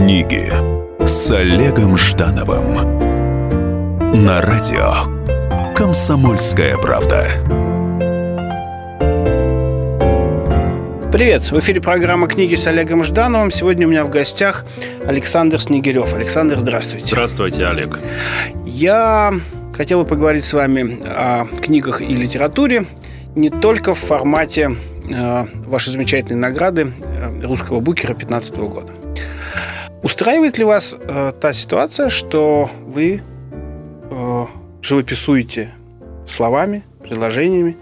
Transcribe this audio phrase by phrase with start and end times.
[0.00, 0.50] Книги
[1.06, 2.74] с Олегом Ждановым
[4.24, 5.04] на радио
[5.74, 7.28] Комсомольская правда.
[11.12, 11.52] Привет!
[11.52, 13.50] В эфире программа «Книги с Олегом Ждановым».
[13.50, 14.64] Сегодня у меня в гостях
[15.06, 16.14] Александр Снегирев.
[16.14, 17.08] Александр, здравствуйте.
[17.08, 17.98] Здравствуйте, Олег.
[18.64, 19.34] Я
[19.76, 22.86] хотел бы поговорить с вами о книгах и литературе
[23.34, 24.76] не только в формате
[25.10, 28.99] э, вашей замечательной награды э, русского букера 2015 года.
[30.02, 33.22] Устраивает ли вас э, та ситуация, что вы
[34.10, 34.46] э,
[34.82, 35.74] живописуете
[36.26, 37.76] словами, предложениями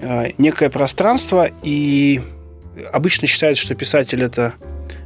[0.00, 2.22] э, некое пространство, и
[2.92, 4.54] обычно считается, что писатель это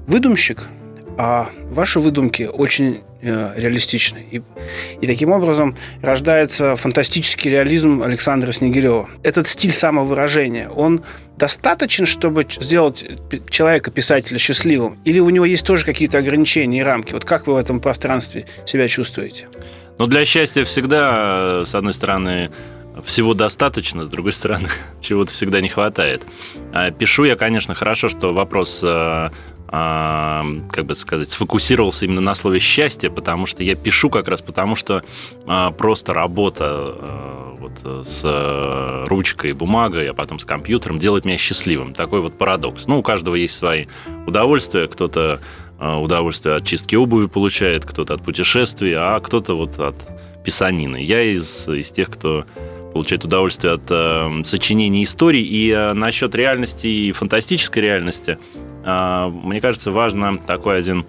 [0.06, 0.68] выдумщик,
[1.16, 4.24] а ваши выдумки очень э, реалистичны.
[4.30, 4.42] И,
[5.00, 9.08] и таким образом рождается фантастический реализм Александра Снегирева.
[9.22, 11.02] Этот стиль самовыражения, он
[11.36, 13.04] достаточен, чтобы сделать
[13.50, 14.98] человека, писателя счастливым?
[15.04, 17.12] Или у него есть тоже какие-то ограничения и рамки?
[17.12, 19.48] Вот как вы в этом пространстве себя чувствуете?
[19.98, 22.50] Ну, для счастья всегда, с одной стороны,
[23.04, 24.68] всего достаточно, с другой стороны,
[25.00, 26.22] чего-то всегда не хватает.
[26.72, 29.30] А, пишу я, конечно, хорошо, что вопрос а,
[29.74, 34.76] как бы сказать, сфокусировался именно на слове счастье, потому что я пишу как раз потому,
[34.76, 35.02] что
[35.76, 36.94] просто работа
[37.58, 41.94] вот с ручкой и бумагой, а потом с компьютером делает меня счастливым.
[41.94, 42.86] Такой вот парадокс.
[42.86, 43.86] Ну, у каждого есть свои
[44.26, 44.86] удовольствия.
[44.86, 45.40] Кто-то
[45.80, 49.96] удовольствие от чистки обуви получает, кто-то от путешествий, а кто-то вот от
[50.44, 51.02] писанины.
[51.02, 52.44] Я из, из тех, кто
[52.94, 55.42] получает удовольствие от э, сочинения историй.
[55.42, 61.06] И э, насчет реальности и фантастической реальности, э, мне кажется, важно такой один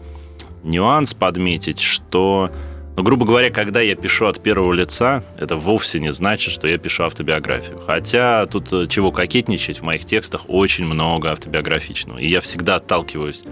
[0.63, 2.49] нюанс подметить, что,
[2.95, 6.77] ну, грубо говоря, когда я пишу от первого лица, это вовсе не значит, что я
[6.77, 7.79] пишу автобиографию.
[7.79, 12.17] Хотя тут э, чего кокетничать, в моих текстах очень много автобиографичного.
[12.17, 13.49] И я всегда отталкиваюсь а,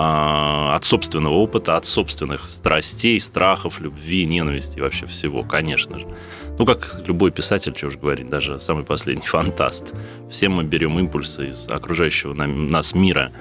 [0.00, 6.06] от собственного опыта, от собственных страстей, страхов, любви, ненависти и вообще всего, конечно же.
[6.58, 9.94] Ну, как любой писатель, что уж говорить, даже самый последний фантаст.
[10.30, 13.32] Все мы берем импульсы из окружающего нас мира.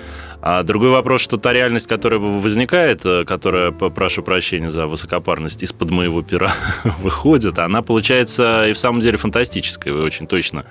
[0.42, 5.90] А другой вопрос, что та реальность, которая возникает, э, которая, прошу прощения за высокопарность, из-под
[5.90, 6.52] моего пера
[7.00, 9.94] выходит, она получается и в самом деле фантастическая.
[9.94, 10.66] Вы очень точно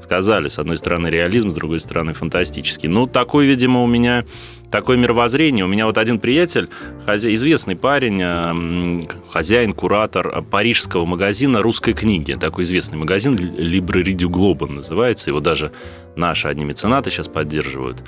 [0.00, 0.48] сказали.
[0.48, 2.88] С одной стороны реализм, с другой стороны фантастический.
[2.88, 4.24] Ну, такой, видимо, у меня
[4.70, 5.64] такое мировоззрение.
[5.64, 6.68] У меня вот один приятель,
[7.04, 7.32] хозя...
[7.34, 12.34] известный парень, э, хозяин, куратор парижского магазина русской книги.
[12.34, 15.30] Такой известный магазин Librairie du Globe называется.
[15.30, 15.72] Его даже
[16.16, 18.02] наши одни меценаты сейчас поддерживают.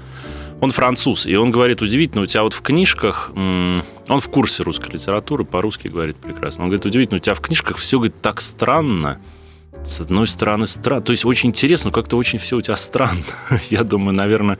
[0.60, 4.92] Он француз, и он говорит, удивительно, у тебя вот в книжках, он в курсе русской
[4.92, 6.62] литературы, по-русски говорит прекрасно.
[6.62, 9.18] Он говорит, удивительно, у тебя в книжках все, говорит, так странно,
[9.84, 11.02] с одной стороны, странно.
[11.02, 13.24] То есть очень интересно, но как-то очень все у тебя странно.
[13.70, 14.58] Я думаю, наверное,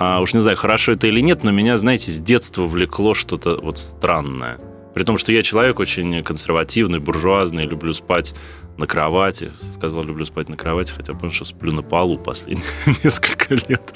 [0.00, 3.58] а, уж не знаю, хорошо это или нет, но меня, знаете, с детства влекло что-то
[3.60, 4.60] вот странное.
[4.94, 8.36] При том, что я человек очень консервативный, буржуазный, люблю спать
[8.76, 9.50] на кровати.
[9.54, 12.64] Сказал, люблю спать на кровати, хотя понял, что сплю на полу последние
[13.02, 13.92] несколько лет.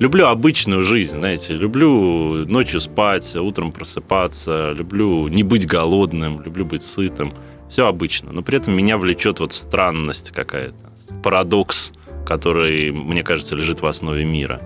[0.00, 1.52] Люблю обычную жизнь, знаете.
[1.52, 4.72] Люблю ночью спать, утром просыпаться.
[4.72, 7.32] Люблю не быть голодным, люблю быть сытым.
[7.68, 10.74] Все обычно, но при этом меня влечет вот странность какая-то,
[11.22, 11.92] парадокс,
[12.26, 14.60] который, мне кажется, лежит в основе мира.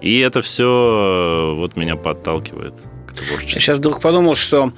[0.00, 2.74] И это все вот меня подталкивает
[3.20, 3.54] творчеству.
[3.54, 4.72] Я сейчас вдруг подумал, что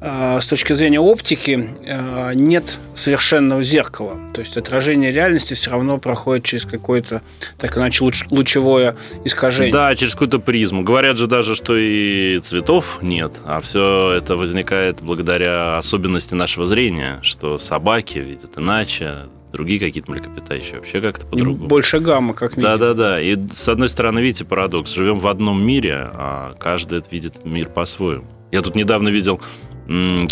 [0.00, 4.18] э, с точки зрения оптики э, нет совершенного зеркала.
[4.32, 7.22] То есть отражение реальности все равно проходит через какое-то,
[7.58, 9.72] так иначе, луч, лучевое искажение.
[9.72, 10.82] Да, через какую-то призму.
[10.82, 17.18] Говорят же даже, что и цветов нет, а все это возникает благодаря особенности нашего зрения,
[17.22, 21.68] что собаки видят иначе, другие какие-то млекопитающие вообще как-то по-другому.
[21.68, 22.78] Больше гамма, как минимум.
[22.78, 23.20] Да-да-да.
[23.20, 24.92] И с одной стороны, видите, парадокс.
[24.92, 28.26] Живем в одном мире, а каждый видит мир по-своему.
[28.50, 29.40] Я тут недавно видел,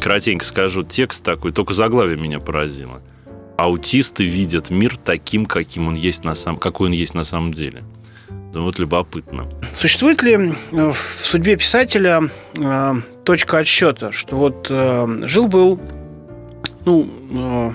[0.00, 3.02] коротенько скажу, текст такой, только заглавие меня поразило.
[3.56, 7.84] Аутисты видят мир таким, каким он есть на самом, какой он есть на самом деле.
[8.52, 9.48] Да вот любопытно.
[9.74, 12.94] Существует ли э, в судьбе писателя э,
[13.24, 15.80] точка отсчета, что вот э, жил-был
[16.84, 17.70] ну, э,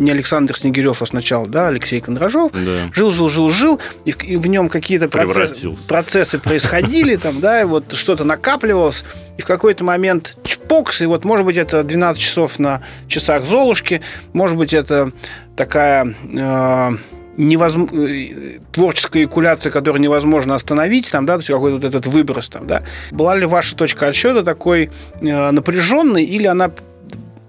[0.00, 2.50] не Александр Снегирев, а сначала, да, Алексей Кондрожов.
[2.52, 2.90] Да.
[2.92, 7.60] Жил, жил, жил, жил, и в, и в нем какие-то процессы, процессы происходили, там, да,
[7.60, 9.04] и вот что-то накапливалось,
[9.36, 14.00] и в какой-то момент чпокс, и вот, может быть, это 12 часов на часах Золушки,
[14.32, 15.12] может быть, это
[15.56, 16.14] такая...
[16.34, 16.96] Э,
[17.36, 22.48] невозможно, э, творческая экуляция, которую невозможно остановить, там, да, то есть какой-то вот этот выброс
[22.48, 22.82] там, да.
[23.10, 26.70] Была ли ваша точка отсчета такой э, напряженной, или она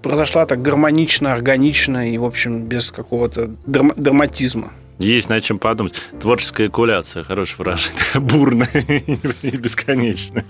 [0.02, 4.72] произошла так гармонично, органично и, в общем, без какого-то драм- драматизма.
[4.98, 6.00] Есть над чем подумать.
[6.20, 8.68] Творческая экуляция, хорошее выражение, бурная
[9.42, 10.44] и бесконечная.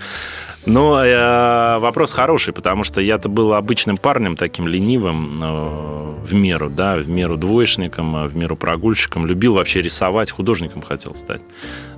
[0.66, 6.70] Но э, вопрос хороший, потому что я-то был обычным парнем, таким ленивым, э, в меру,
[6.70, 9.26] да, в меру двоечником, э, в меру прогульщиком.
[9.26, 11.40] Любил вообще рисовать, художником хотел стать.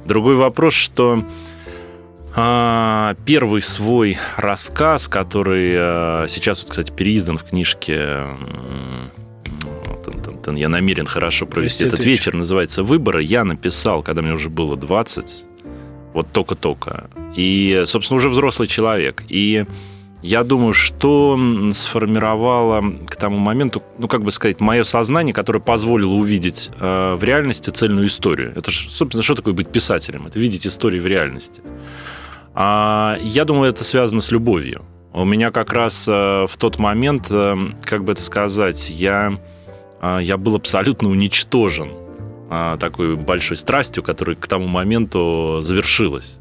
[0.06, 1.24] Другой вопрос, что
[2.34, 8.26] первый свой рассказ, который э, сейчас, вот, кстати, переиздан в книжке
[10.52, 12.10] я намерен хорошо провести этот вечер.
[12.10, 15.44] вечер, называется «Выборы», я написал, когда мне уже было 20,
[16.12, 17.08] вот только-только.
[17.34, 19.24] И, собственно, уже взрослый человек.
[19.28, 19.64] И
[20.22, 21.38] я думаю, что
[21.72, 27.22] сформировало к тому моменту, ну, как бы сказать, мое сознание, которое позволило увидеть э, в
[27.22, 28.52] реальности цельную историю.
[28.56, 30.26] Это, собственно, что такое быть писателем?
[30.26, 31.62] Это видеть историю в реальности.
[32.54, 34.84] А, я думаю, это связано с любовью.
[35.12, 37.54] У меня как раз э, в тот момент, э,
[37.84, 39.38] как бы это сказать, я,
[40.00, 41.92] э, я был абсолютно уничтожен
[42.78, 46.40] такой большой страстью, которая к тому моменту завершилась.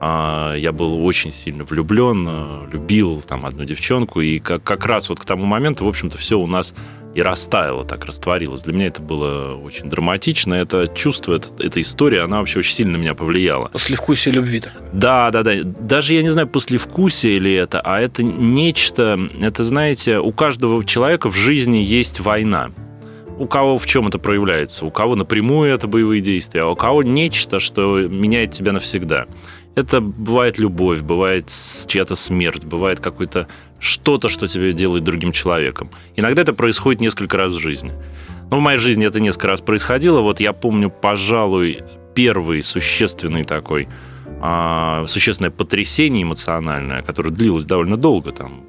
[0.00, 5.08] А, я был очень сильно влюблен, э, любил там одну девчонку, и как, как раз
[5.08, 6.74] вот к тому моменту, в общем-то, все у нас
[7.14, 8.62] и растаяло, так растворилось.
[8.62, 10.54] Для меня это было очень драматично.
[10.54, 13.68] Это чувство, это, эта история, она вообще очень сильно на меня повлияла.
[13.68, 14.58] Послевкусие любви.
[14.58, 14.70] -то.
[14.92, 15.52] Да, да, да.
[15.62, 21.30] Даже я не знаю, послевкусие или это, а это нечто, это, знаете, у каждого человека
[21.30, 22.70] в жизни есть война
[23.38, 27.02] у кого в чем это проявляется, у кого напрямую это боевые действия, а у кого
[27.02, 29.26] нечто, что меняет тебя навсегда.
[29.74, 31.50] Это бывает любовь, бывает
[31.86, 33.48] чья-то смерть, бывает какое-то
[33.80, 35.90] что-то, что тебя делает другим человеком.
[36.16, 37.90] Иногда это происходит несколько раз в жизни.
[38.50, 40.20] Но в моей жизни это несколько раз происходило.
[40.20, 41.82] Вот я помню, пожалуй,
[42.14, 43.88] первый существенный такой,
[44.40, 48.64] а, существенное потрясение эмоциональное, которое длилось довольно долго, там,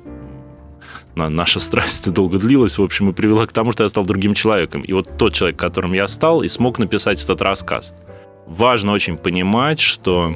[1.16, 4.81] наша страсть долго длилась, в общем, и привела к тому, что я стал другим человеком.
[4.81, 7.94] И вот тот человек, которым я стал, и смог написать этот рассказ.
[8.48, 10.36] Важно очень понимать, что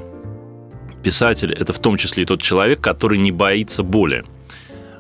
[1.01, 4.23] писатель— это в том числе и тот человек, который не боится боли.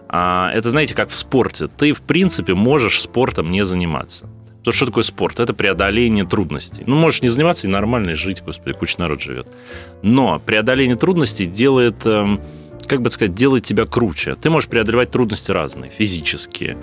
[0.07, 1.67] А это, знаете, как в спорте.
[1.67, 4.27] Ты, в принципе, можешь спортом не заниматься.
[4.63, 5.39] То что такое спорт?
[5.39, 6.83] Это преодоление трудностей.
[6.85, 9.51] Ну, можешь не заниматься и нормально жить, господи, куча народ живет.
[10.01, 12.41] Но преодоление трудностей делает эм,
[12.89, 14.35] как бы сказать, делает тебя круче.
[14.35, 16.77] Ты можешь преодолевать трудности разные, физические,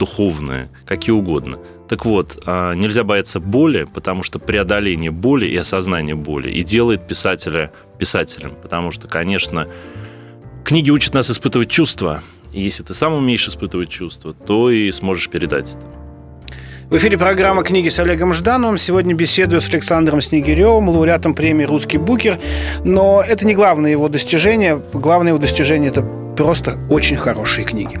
[0.00, 1.58] духовные, какие угодно.
[1.88, 7.06] Так вот, а, нельзя бояться боли, потому что преодоление боли и осознание боли и делает
[7.06, 8.54] писателя писателем.
[8.62, 9.68] Потому что, конечно,
[10.64, 12.22] книги учат нас испытывать чувства.
[12.52, 15.86] И если ты сам умеешь испытывать чувства, то и сможешь передать это.
[16.88, 18.76] В эфире программа «Книги с Олегом Ждановым».
[18.76, 22.38] Сегодня беседую с Александром Снегиревым, лауреатом премии «Русский букер».
[22.84, 24.80] Но это не главное его достижение.
[24.92, 26.02] Главное его достижение– это
[26.36, 28.00] просто очень хорошие книги.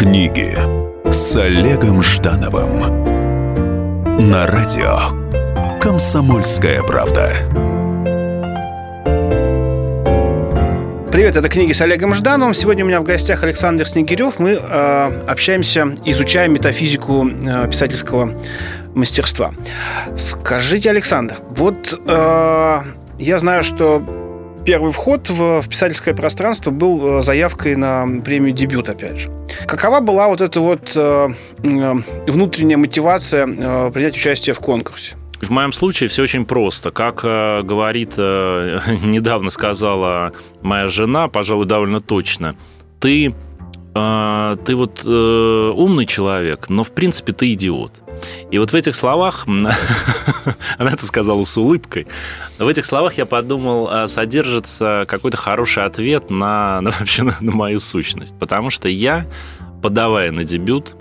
[0.00, 0.56] Книги
[1.12, 2.80] с Олегом Ждановым
[4.30, 4.98] на радио
[5.78, 7.34] «Комсомольская правда».
[11.12, 12.54] Привет, это книги с Олегом Ждановым.
[12.54, 14.38] Сегодня у меня в гостях Александр Снегирев.
[14.38, 18.32] Мы э, общаемся, изучаем метафизику э, писательского
[18.94, 19.52] мастерства.
[20.16, 22.78] Скажите, Александр, вот э,
[23.18, 24.02] я знаю, что
[24.64, 29.30] первый вход в, в писательское пространство был э, заявкой на премию «Дебют», опять же.
[29.66, 31.28] Какова была вот эта вот э,
[31.62, 31.94] э
[32.26, 35.16] внутренняя мотивация э, принять участие в конкурсе?
[35.40, 36.90] В моем случае все очень просто.
[36.90, 42.56] Как э, говорит, э, недавно сказала моя жена, пожалуй, довольно точно.
[43.00, 43.34] Ты,
[43.94, 48.02] э, ты вот э, умный человек, но в принципе ты идиот.
[48.50, 52.06] И вот в этих словах, она это сказала с улыбкой,
[52.58, 57.52] в этих словах я подумал, э, содержится какой-то хороший ответ на, на вообще на, на
[57.52, 58.38] мою сущность.
[58.38, 59.26] Потому что я,
[59.82, 60.96] подавая на дебют,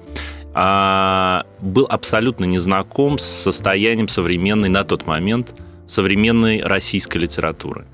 [0.54, 5.54] а, был абсолютно не знаком с состоянием современной на тот момент
[5.86, 7.86] современной российской литературы.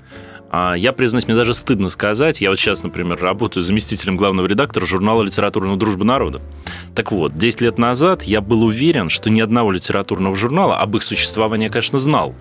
[0.58, 2.40] А, я, признаюсь, мне даже стыдно сказать.
[2.40, 6.40] Я вот сейчас, например, работаю заместителем главного редактора журнала «Литературная дружба народа».
[6.94, 11.02] Так вот, 10 лет назад я был уверен, что ни одного литературного журнала об их
[11.02, 12.34] существовании, конечно, знал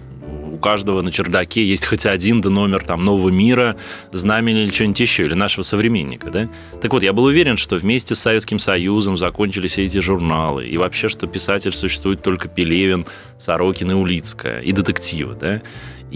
[0.56, 3.76] у каждого на чердаке есть хоть один да номер там нового мира,
[4.14, 6.50] знамени или что-нибудь еще, или нашего современника, да?
[6.82, 10.78] Так вот, я был уверен, что вместе с Советским Союзом закончились все эти журналы, и
[10.78, 13.06] вообще, что писатель существует только Пелевин,
[13.38, 15.62] Сорокин и Улицкая, и детективы, да?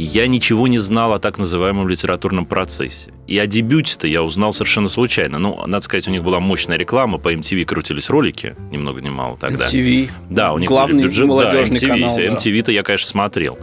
[0.03, 3.11] Я ничего не знал о так называемом литературном процессе.
[3.27, 5.39] И о дебюте-то я узнал совершенно случайно.
[5.39, 9.09] Ну, надо сказать, у них была мощная реклама, по MTV крутились ролики, ни много ни
[9.09, 9.65] мало тогда.
[9.65, 10.09] MTV.
[10.29, 12.23] Да, у них Главный бюджет, молодежный да, MTV, канал, да.
[12.23, 13.59] MTV-то я, конечно, смотрел.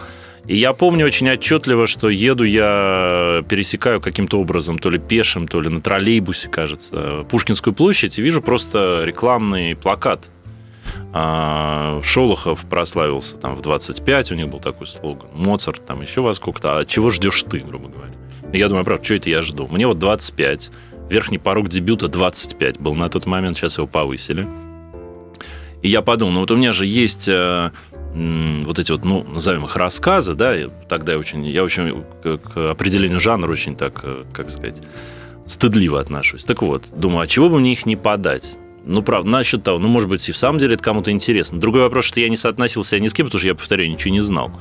[0.47, 5.61] И я помню очень отчетливо, что еду я, пересекаю каким-то образом, то ли пешим, то
[5.61, 10.28] ли на троллейбусе, кажется, Пушкинскую площадь, и вижу просто рекламный плакат.
[11.18, 15.30] А, Шолохов прославился там в 25, у них был такой слоган.
[15.32, 16.76] Моцарт там еще во сколько-то.
[16.76, 18.12] А чего ждешь ты, грубо говоря?
[18.52, 19.66] Я думаю, правда, что это я жду?
[19.66, 20.70] Мне вот 25.
[21.08, 24.46] Верхний порог дебюта 25 был на тот момент, сейчас его повысили.
[25.80, 27.70] И я подумал, ну вот у меня же есть э,
[28.12, 32.04] м, вот эти вот, ну, назовем их рассказы, да, и тогда я очень, я очень
[32.23, 34.82] к, к определению жанра очень так, э, как сказать,
[35.46, 36.44] стыдливо отношусь.
[36.44, 38.58] Так вот, думаю, а чего бы мне их не подать?
[38.87, 41.59] Ну, правда, насчет того, ну, может быть, и в самом деле это кому-то интересно.
[41.59, 44.21] Другой вопрос, что я не соотносился ни с кем, потому что я, повторяю, ничего не
[44.21, 44.52] знал.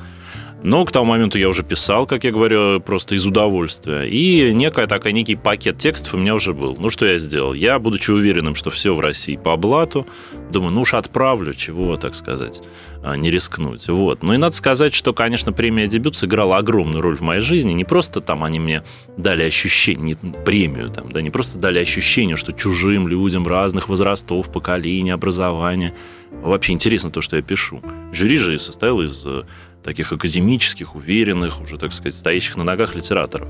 [0.62, 4.04] Но к тому моменту я уже писал, как я говорю, просто из удовольствия.
[4.04, 6.76] И некая такая, некий пакет текстов у меня уже был.
[6.78, 7.52] Ну, что я сделал?
[7.52, 10.06] Я, будучи уверенным, что все в России по блату,
[10.50, 12.62] думаю, ну уж отправлю, чего, так сказать,
[13.02, 13.88] а, не рискнуть.
[13.88, 14.22] Вот.
[14.22, 17.72] Ну и надо сказать, что, конечно, премия «Дебют» сыграла огромную роль в моей жизни.
[17.72, 18.82] Не просто там они мне
[19.16, 25.10] дали ощущение, премию, там, да, не просто дали ощущение, что чужим людям разных возрастов, поколений,
[25.10, 25.94] образования.
[26.42, 27.80] Вообще интересно то, что я пишу.
[28.12, 29.44] Жюри же состоял из э,
[29.86, 33.48] таких академических, уверенных, уже, так сказать, стоящих на ногах литераторов.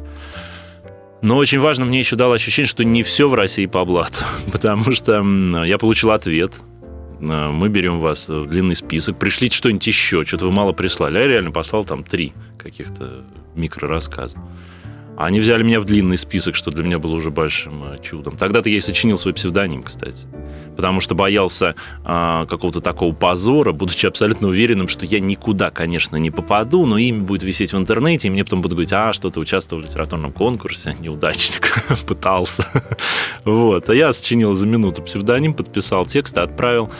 [1.22, 4.92] Но очень важно, мне еще дало ощущение, что не все в России по блату, потому
[4.92, 5.24] что
[5.64, 6.52] я получил ответ.
[7.20, 9.18] Э, Мы берем вас в длинный список.
[9.18, 11.16] Пришлите что-нибудь еще, что-то вы мало прислали.
[11.16, 13.24] А я реально послал там три каких-то
[13.54, 14.36] микрорассказа.
[15.16, 18.36] А Они взяли меня в длинный список, что для меня было уже большим э, чудом.
[18.36, 20.26] Тогда-то я и сочинил свой псевдоним, кстати.
[20.76, 26.30] Потому что боялся а, какого-то такого позора, будучи абсолютно уверенным, что я никуда, конечно, не
[26.30, 29.40] попаду, но имя будет висеть в интернете, и мне потом будут говорить, а, что ты
[29.40, 31.72] участвовал в литературном конкурсе, неудачник,
[32.06, 32.66] пытался.
[33.44, 33.88] Вот.
[33.88, 36.90] А я сочинил за минуту псевдоним, подписал текст, отправил.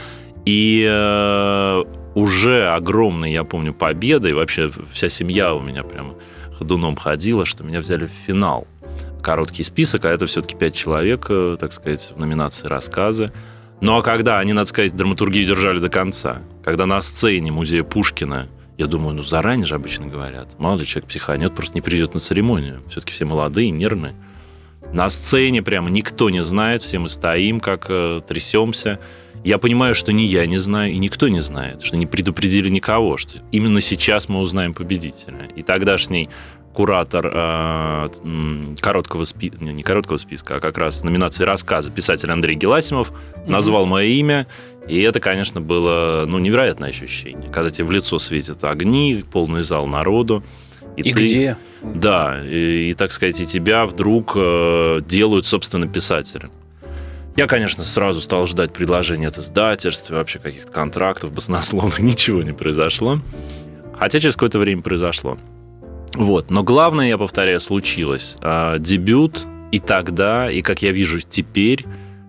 [0.46, 6.14] И э, уже огромной, я помню, победой, вообще вся семья у меня прямо
[6.58, 8.66] ходуном ходила, что меня взяли в финал.
[9.22, 13.32] Короткий список, а это все-таки пять человек, э, так сказать, в номинации рассказы.
[13.80, 18.48] Ну а когда они, надо сказать, драматургию держали до конца, когда на сцене музея Пушкина,
[18.78, 22.82] я думаю, ну заранее же обычно говорят, ли человек психанет, просто не придет на церемонию.
[22.88, 24.14] Все-таки все молодые, нервные.
[24.92, 29.00] На сцене прямо никто не знает, все мы стоим, как э, трясемся.
[29.46, 33.16] Я понимаю, что ни я не знаю, и никто не знает, что не предупредили никого,
[33.16, 35.48] что именно сейчас мы узнаем победителя.
[35.54, 36.28] И тогдашний
[36.74, 38.08] куратор э,
[38.80, 43.12] короткого списка, не короткого списка, а как раз номинации рассказа писатель Андрей Геласимов
[43.46, 44.48] назвал мое имя,
[44.88, 49.86] и это, конечно, было ну, невероятное ощущение, когда тебе в лицо светят огни, полный зал
[49.86, 50.42] народу.
[50.96, 51.56] И ты- где?
[51.84, 56.50] да, и, и, так сказать, и тебя вдруг э, делают, собственно, писателем.
[57.36, 61.98] Я, конечно, сразу стал ждать предложения от издательства, вообще каких-то контрактов баснословных.
[62.00, 63.20] Ничего не произошло.
[63.98, 65.38] Хотя через какое-то время произошло.
[66.14, 66.50] Вот.
[66.50, 68.38] Но главное, я повторяю, случилось.
[68.40, 71.84] А, дебют и тогда, и как я вижу теперь,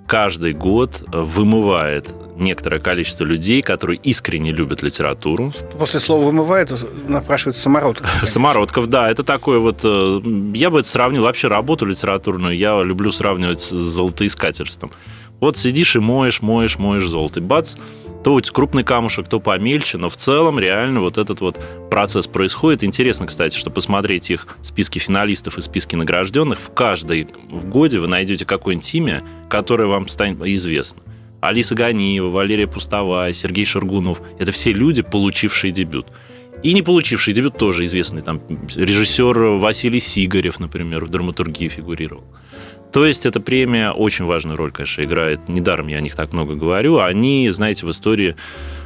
[0.07, 6.71] каждый год вымывает некоторое количество людей, которые искренне любят литературу, После слова «вымывает»
[7.07, 8.03] напрашивается самородок.
[8.05, 8.27] конечно.
[8.27, 9.81] Самородков, да, это такой вот...
[9.83, 10.21] э,
[10.53, 14.91] Я бы это сравнил, вообще работу литературную я люблю сравнивать с золотоискательством.
[15.39, 17.75] Вот сидишь и моешь, моешь, моешь золото, и бац,
[18.23, 22.83] то вот крупный камушек, то помельче, но в целом реально вот этот вот процесс происходит.
[22.83, 28.07] Интересно, кстати, что посмотреть их списки финалистов и списки награжденных, в каждой в годе вы
[28.07, 31.01] найдете какое-нибудь имя, которое вам станет известно.
[31.41, 34.21] Алиса Ганиева, Валерия Пустовая, Сергей Шаргунов.
[34.39, 36.07] Это все люди, получившие дебют.
[36.63, 38.21] И не получивший дебют тоже известный.
[38.21, 38.41] Там
[38.75, 42.23] режиссер Василий Сигарев, например, в драматургии фигурировал.
[42.91, 45.47] То есть эта премия очень важную роль, конечно, играет.
[45.49, 46.99] Недаром я о них так много говорю.
[46.99, 48.35] Они, знаете, в истории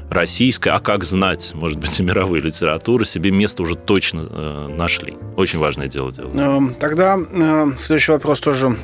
[0.09, 5.13] российской, а как знать, может быть, и мировой литературы, себе место уже точно э, нашли.
[5.37, 6.35] Очень важное дело делают.
[6.37, 8.75] Эм, Тогда э, следующий вопрос тоже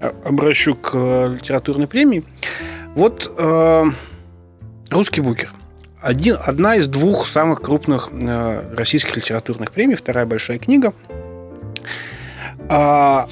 [0.00, 2.24] а- обращу к э, литературной премии.
[2.94, 3.84] Вот э,
[4.90, 5.50] «Русский букер».
[6.00, 10.92] Один, одна из двух самых крупных э, российских литературных премий, вторая большая книга.
[12.68, 13.28] А,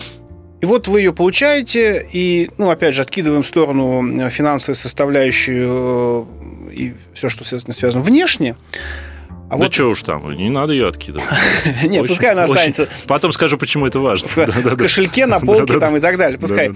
[0.61, 6.26] и вот вы ее получаете, и, ну, опять же, откидываем в сторону э, финансовую составляющую
[6.69, 8.57] э, и все, что, соответственно, связано внешне.
[9.50, 9.75] А да вот...
[9.75, 11.26] что уж там, не надо ее откидывать.
[11.83, 12.88] Нет, пускай она останется.
[13.09, 14.28] Потом скажу, почему это важно.
[14.28, 16.38] В кошельке, на полке там и так далее.
[16.38, 16.71] Пускай.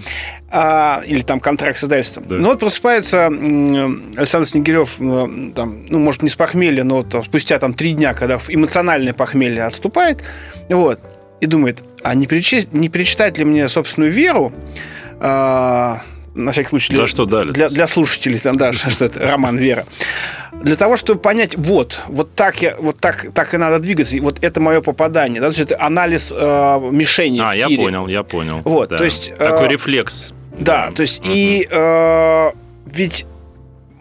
[0.51, 2.25] А, или там контракт с издательством.
[2.27, 7.73] Ну вот просыпается Александр Снегирев, э, там, ну, может, не с похмелья, но спустя там
[7.73, 10.21] три дня, когда эмоциональное похмелье отступает,
[10.67, 10.99] вот,
[11.39, 14.51] и думает, а не перечитать ли мне собственную веру,
[15.21, 16.01] а,
[16.35, 16.93] на всякий случай.
[16.93, 17.51] Для, что дали?
[17.51, 19.85] Для, для слушателей, там, да, что это, роман Вера.
[20.51, 24.19] Для того, чтобы понять, вот, вот так я, вот так, так и надо двигаться, и
[24.19, 27.41] вот это мое попадание, да, то есть это анализ э, мишени.
[27.43, 28.61] А, я понял, я понял.
[28.63, 28.97] Вот, да.
[28.97, 29.33] то есть...
[29.37, 30.33] Такой э, рефлекс.
[30.57, 31.29] Да, то есть, угу.
[31.33, 32.51] и э,
[32.85, 33.25] ведь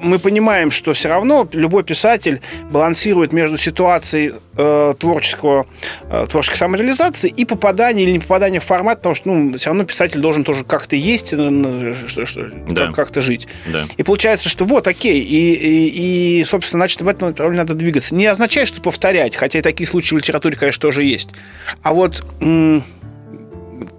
[0.01, 5.67] мы понимаем, что все равно любой писатель балансирует между ситуацией э, творческого,
[6.11, 9.85] э, творческой самореализации и попадания или не попадания в формат, потому что ну, все равно
[9.85, 12.93] писатель должен тоже как-то есть, э, что, что, да.
[12.93, 13.49] как-то жить.
[13.67, 13.85] Да.
[13.97, 18.15] И получается, что вот, окей, и, и, и, собственно, значит, в этом направлении надо двигаться.
[18.15, 21.31] Не означает, что повторять, хотя и такие случаи в литературе, конечно, тоже есть.
[21.83, 22.85] А вот м-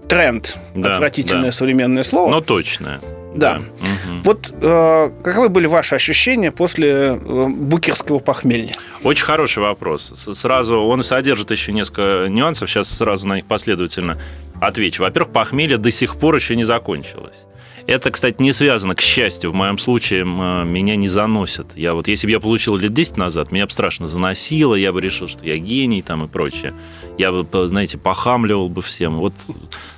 [0.08, 1.52] тренд, да, отвратительное да.
[1.52, 2.30] современное слово.
[2.30, 3.00] Но точное.
[3.36, 3.62] Да.
[3.82, 4.22] Угу.
[4.24, 8.74] Вот э, каковы были ваши ощущения после э, букерского похмелья?
[9.04, 10.13] Очень хороший вопрос.
[10.15, 12.70] Сразу он содержит еще несколько нюансов.
[12.70, 14.18] Сейчас сразу на них последовательно
[14.62, 15.04] отвечу.
[15.04, 17.46] Во-первых, похмелье до сих пор еще не закончилось.
[17.88, 21.77] Это, кстати, не связано, к счастью, в моем случае меня не заносят.
[21.77, 25.01] Я вот, если бы я получил лет 10 назад, меня бы страшно заносило, я бы
[25.01, 26.74] решил, что я гений там и прочее.
[27.20, 29.18] Я бы, знаете, похамливал бы всем.
[29.18, 29.34] Вот,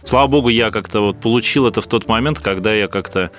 [0.04, 3.32] слава богу, я как-то вот получил это в тот момент, когда я как-то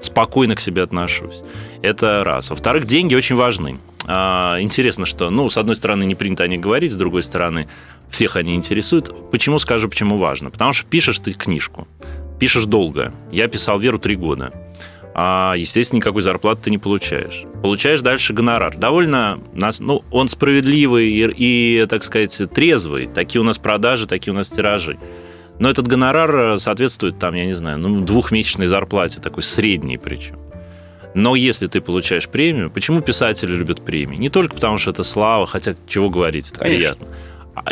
[0.00, 1.42] спокойно к себе отношусь.
[1.82, 2.48] Это раз.
[2.48, 3.78] Во-вторых, деньги очень важны.
[4.06, 7.68] А, интересно, что, ну, с одной стороны, не принято о них говорить, с другой стороны,
[8.08, 9.12] всех они интересуют.
[9.30, 10.50] Почему скажу, почему важно?
[10.50, 11.86] Потому что пишешь ты книжку
[12.38, 13.12] пишешь долго.
[13.30, 14.52] Я писал Веру три года.
[15.16, 17.44] А, естественно, никакой зарплаты ты не получаешь.
[17.62, 18.76] Получаешь дальше гонорар.
[18.76, 19.40] Довольно,
[19.78, 23.06] ну, он справедливый и, и, так сказать, трезвый.
[23.06, 24.98] Такие у нас продажи, такие у нас тиражи.
[25.60, 30.36] Но этот гонорар соответствует, там, я не знаю, ну, двухмесячной зарплате, такой средней причем.
[31.14, 34.16] Но если ты получаешь премию, почему писатели любят премии?
[34.16, 36.96] Не только потому, что это слава, хотя чего говорить, это Конечно.
[36.96, 37.16] приятно.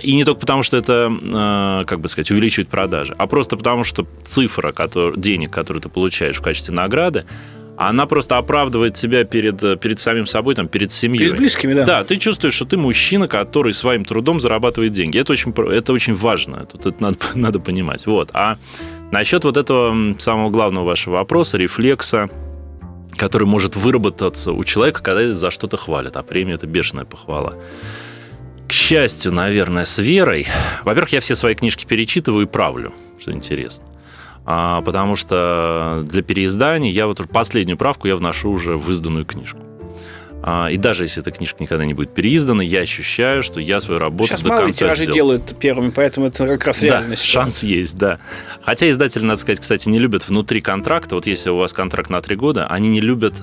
[0.02, 3.84] И не только потому, что это, э, как бы сказать, увеличивает продажи, а просто потому,
[3.84, 7.24] что цифра который, денег, которую ты получаешь в качестве награды,
[7.76, 11.26] она просто оправдывает тебя перед, перед самим собой, там, перед семьей.
[11.26, 11.84] Перед близкими, да.
[11.84, 15.18] Да, ты чувствуешь, что ты мужчина, который своим трудом зарабатывает деньги.
[15.18, 18.06] Это очень, это очень важно, тут это надо, надо понимать.
[18.06, 18.30] Вот.
[18.34, 18.58] А
[19.10, 22.28] насчет вот этого самого главного вашего вопроса, рефлекса,
[23.16, 27.54] который может выработаться у человека, когда за что-то хвалят, а премия– это бешеная похвала
[28.72, 30.46] к счастью, наверное, с Верой.
[30.84, 33.84] Во-первых, я все свои книжки перечитываю и правлю, что интересно.
[34.46, 39.58] А, потому что для переиздания я вот последнюю правку я вношу уже в изданную книжку.
[40.42, 44.00] А, и даже если эта книжка никогда не будет переиздана, я ощущаю, что я свою
[44.00, 45.16] работу Сейчас до малые конца тиражи сделал.
[45.16, 47.22] делают первыми, поэтому это как раз реальность.
[47.24, 48.20] Да, шанс есть, да.
[48.62, 51.14] Хотя издатели, надо сказать, кстати, не любят внутри контракта.
[51.14, 53.34] Вот если у вас контракт на три года, они не любят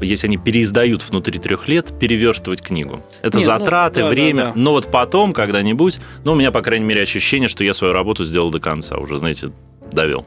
[0.00, 3.04] если они переиздают внутри трех лет, переверстывать книгу.
[3.22, 4.44] Это Нет, ну, затраты, ну, да, время.
[4.44, 4.52] Да, да.
[4.56, 8.24] Но вот потом, когда-нибудь, ну, у меня, по крайней мере, ощущение, что я свою работу
[8.24, 9.52] сделал до конца, уже, знаете,
[9.92, 10.26] довел.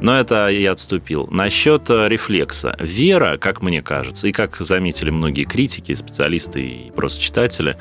[0.00, 1.26] Но это я отступил.
[1.30, 2.76] Насчет э, рефлекса.
[2.78, 7.76] Вера, как мне кажется, и как заметили многие критики, специалисты и просто читатели,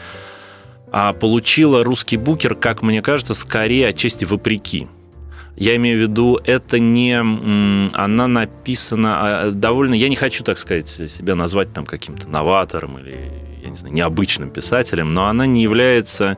[0.91, 4.87] а, получила русский букер, как мне кажется, скорее отчасти вопреки.
[5.55, 7.17] Я имею в виду, это не...
[7.93, 9.93] Она написана а, довольно...
[9.93, 13.31] Я не хочу, так сказать, себя назвать там каким-то новатором или,
[13.63, 16.37] я не знаю, необычным писателем, но она не является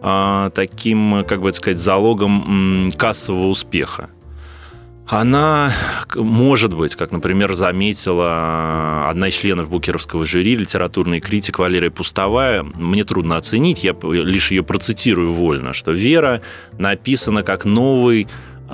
[0.00, 4.08] а, таким, как бы сказать, залогом кассового успеха.
[5.06, 5.70] Она,
[6.14, 13.04] может быть, как, например, заметила одна из членов букеровского жюри, литературный критик Валерия Пустовая, мне
[13.04, 16.40] трудно оценить, я лишь ее процитирую вольно, что «Вера»
[16.78, 18.28] написана как новый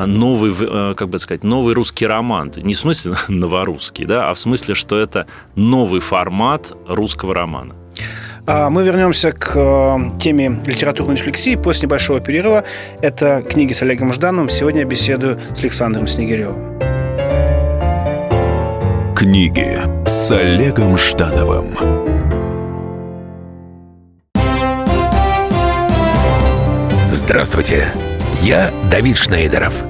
[0.06, 2.52] новый, э, как бы сказать, новый русский роман.
[2.56, 7.74] Не в смысле новорусский, да, а в смысле, что это новый формат русского романа.
[8.46, 12.64] А, мы вернемся к э, теме литературной рефлексии после небольшого перерыва.
[13.00, 14.50] Это книги с Олегом Ждановым.
[14.50, 16.78] Сегодня я беседую с Александром Снегиревым.
[19.14, 21.76] Книги с Олегом Ждановым.
[27.12, 27.92] Здравствуйте.
[28.42, 29.89] Я Давид Шнейдеров.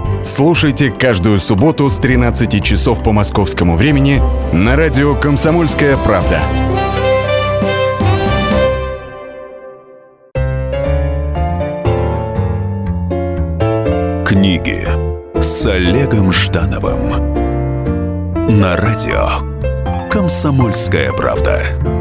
[0.23, 4.21] Слушайте каждую субботу с 13 часов по московскому времени
[4.53, 6.39] на радио «Комсомольская правда».
[14.25, 14.87] Книги
[15.41, 17.31] с Олегом Ждановым
[18.59, 19.39] на радио
[20.11, 22.00] «Комсомольская правда».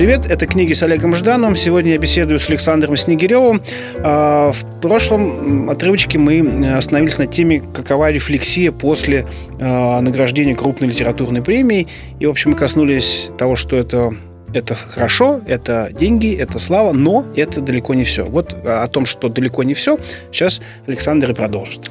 [0.00, 1.56] Привет, это книги с Олегом Ждановым.
[1.56, 3.60] Сегодня я беседую с Александром Снегиревым.
[4.02, 9.26] А, в прошлом отрывочке мы остановились на теме, какова рефлексия после
[9.60, 11.86] а, награждения крупной литературной премии.
[12.18, 14.14] И, в общем, мы коснулись того, что это
[14.54, 18.24] это хорошо, это деньги, это слава, но это далеко не все.
[18.24, 19.98] Вот о том, что далеко не все,
[20.32, 21.90] сейчас Александр и продолжит.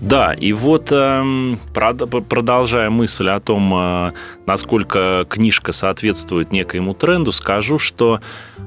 [0.00, 4.12] Да, и вот э, продолжая мысль о том, э,
[4.46, 8.20] насколько книжка соответствует некоему тренду, скажу, что,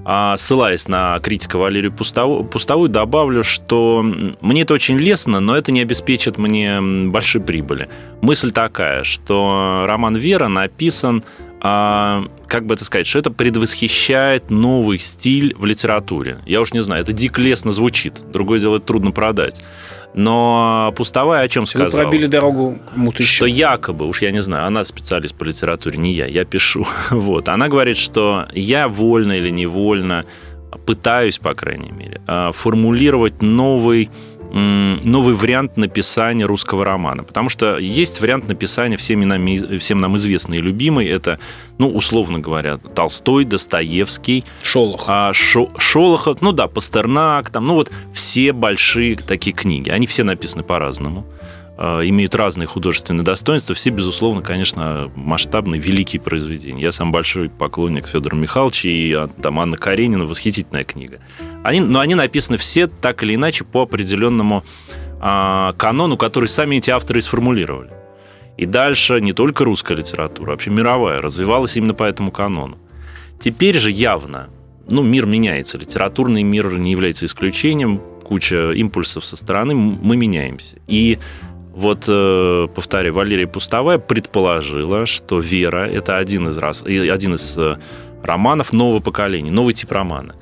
[0.05, 4.03] э, ссылаясь на критика Валерию Пустовую, Пустовую, добавлю, что
[4.41, 7.89] мне это очень лестно, но это не обеспечит мне большой прибыли.
[8.21, 11.23] Мысль такая, что роман «Вера» написан
[11.65, 16.39] а, как бы это сказать, что это предвосхищает новый стиль в литературе.
[16.45, 18.15] Я уж не знаю, это дико лестно звучит.
[18.33, 19.63] Другое дело, это трудно продать.
[20.13, 21.89] Но пустовая о чем сказала?
[21.89, 23.35] Вы пробили дорогу кому-то еще.
[23.35, 26.85] Что якобы, уж я не знаю, она специалист по литературе, не я, я пишу.
[27.09, 27.49] Вот.
[27.49, 30.25] Она говорит, что я вольно или невольно
[30.85, 34.09] пытаюсь, по крайней мере, а, формулировать новый
[34.53, 37.23] новый вариант написания русского романа.
[37.23, 41.07] Потому что есть вариант написания всеми нам, всем нам известный и любимый.
[41.07, 41.39] Это,
[41.79, 44.45] ну, условно говоря, Толстой, Достоевский.
[44.61, 45.05] Шолохов.
[45.09, 49.89] А, Шо, Шолохов, ну да, Пастернак, там, ну вот все большие такие книги.
[49.89, 51.25] Они все написаны по-разному.
[51.75, 53.73] Э, имеют разные художественные достоинства.
[53.73, 56.83] Все, безусловно, конечно, масштабные, великие произведения.
[56.83, 61.19] Я сам большой поклонник Федора Михайловича и а, там Анна Каренина, восхитительная книга.
[61.63, 64.63] Они, но они написаны все так или иначе по определенному
[65.19, 67.89] а, канону, который сами эти авторы сформулировали.
[68.55, 72.77] И дальше не только русская литература, а вообще мировая развивалась именно по этому канону.
[73.39, 74.49] Теперь же явно,
[74.87, 80.77] ну, мир меняется, литературный мир не является исключением, куча импульсов со стороны, мы меняемся.
[80.87, 81.17] И
[81.73, 87.77] вот, э, повторяю, Валерия Пустовая предположила, что «Вера»— это один из, раз, один из э,
[88.21, 90.35] романов нового поколения, новый тип романа.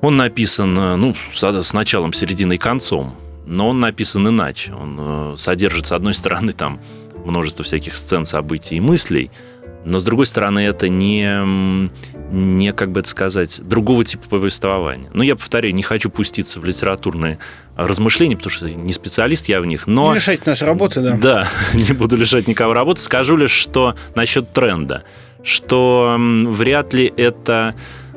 [0.00, 4.72] Он написан, э, ну, с началом, серединой и концом, но он написан иначе.
[4.72, 6.80] Он содержит, с одной стороны, там
[7.26, 9.30] множество всяких сцен, событий и мыслей,
[9.84, 11.88] но, с другой стороны, это не,
[12.30, 15.10] не, как бы это сказать, другого типа повествования.
[15.14, 17.38] Но я повторяю, не хочу пуститься в литературные
[17.78, 20.10] размышления, потому что не специалист я в них, но...
[20.10, 21.16] Не лишать нас работы, да.
[21.16, 23.00] Да, не буду лишать никого работы.
[23.00, 25.04] Скажу лишь, что насчет тренда,
[25.42, 27.74] что вряд ли это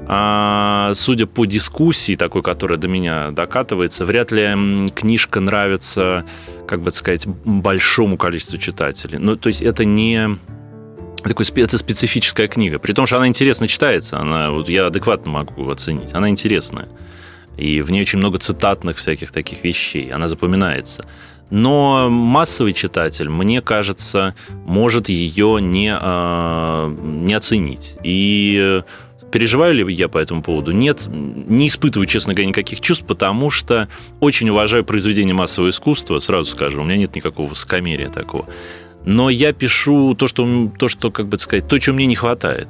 [0.08, 6.26] а, судя по дискуссии такой, которая до меня докатывается, вряд ли книжка нравится,
[6.67, 9.19] как бы сказать, большому количеству читателей.
[9.19, 10.38] Ну, то есть это не
[11.24, 12.80] такой, это специфическая книга.
[12.80, 16.13] При том, что она интересно читается, она, вот я адекватно могу оценить.
[16.13, 16.89] Она интересная.
[17.62, 20.10] И в ней очень много цитатных всяких таких вещей.
[20.12, 21.06] Она запоминается.
[21.52, 24.34] Но массовый читатель, мне кажется,
[24.65, 27.97] может ее не, э, не оценить.
[28.04, 28.82] И
[29.32, 30.71] переживаю ли я по этому поводу?
[30.71, 36.50] Нет, не испытываю, честно говоря, никаких чувств, потому что очень уважаю произведение массового искусства, сразу
[36.50, 38.47] скажу, у меня нет никакого высокомерия такого
[39.06, 42.67] но я пишу то, что, то, что как бы сказать, то, чего мне не хватает.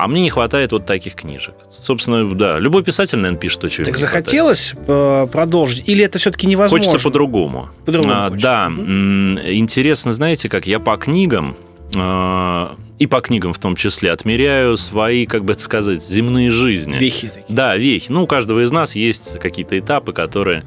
[0.00, 1.54] А мне не хватает вот таких книжек.
[1.68, 5.28] Собственно, да, любой писатель, наверное, пишет то, чего Так захотелось хватает.
[5.28, 5.88] Э, продолжить?
[5.88, 6.86] Или это все-таки невозможно?
[6.86, 7.68] Хочется по-другому.
[7.84, 8.68] По-другому а, Да.
[8.68, 8.82] Угу.
[8.82, 11.54] Интересно, знаете, как я по книгам,
[11.94, 16.96] а, и по книгам в том числе, отмеряю свои, как бы это сказать, земные жизни.
[16.96, 17.44] Вехи такие.
[17.48, 18.06] Да, вехи.
[18.10, 20.64] Ну, у каждого из нас есть какие-то этапы, которые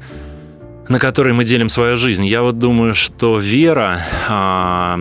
[0.88, 2.26] на которой мы делим свою жизнь.
[2.26, 5.00] Я вот думаю, что Вера, а,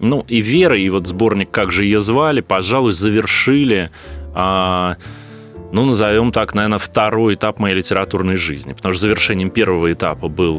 [0.00, 3.90] ну и Вера, и вот сборник «Как же ее звали», пожалуй, завершили,
[4.34, 4.96] а,
[5.72, 8.72] ну, назовем так, наверное, второй этап моей литературной жизни.
[8.72, 10.58] Потому что завершением первого этапа был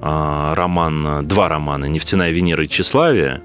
[0.00, 3.42] а, роман, два романа «Нефтяная Венера» и «Тщеславие»,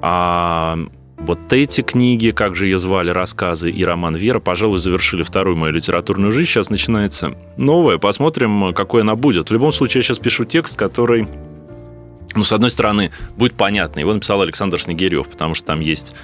[0.00, 0.78] а
[1.18, 5.72] вот эти книги, как же ее звали, рассказы и роман «Вера», пожалуй, завершили вторую мою
[5.72, 6.50] литературную жизнь.
[6.50, 7.98] Сейчас начинается новая.
[7.98, 9.50] Посмотрим, какой она будет.
[9.50, 11.28] В любом случае, я сейчас пишу текст, который,
[12.34, 14.00] ну, с одной стороны, будет понятный.
[14.00, 16.14] Его написал Александр Снегирев, потому что там есть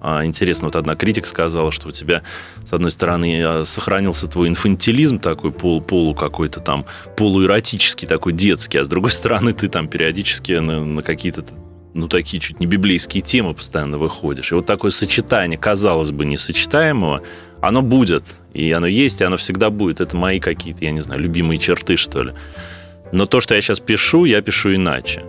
[0.00, 2.22] а, Интересно, вот одна критика сказала, что у тебя,
[2.64, 8.78] с одной стороны, а, сохранился твой инфантилизм такой, пол, полу какой-то там, полуэротический такой детский,
[8.78, 11.44] а с другой стороны, ты там периодически на, на какие-то
[11.94, 14.52] ну, такие чуть не библейские темы постоянно выходишь.
[14.52, 17.22] И вот такое сочетание, казалось бы, несочетаемого,
[17.60, 20.00] Оно будет, и оно есть, и оно всегда будет.
[20.00, 22.34] Это мои какие-то, я не знаю, любимые черты, что ли.
[23.10, 25.24] Но то, что я сейчас пишу, я пишу иначе.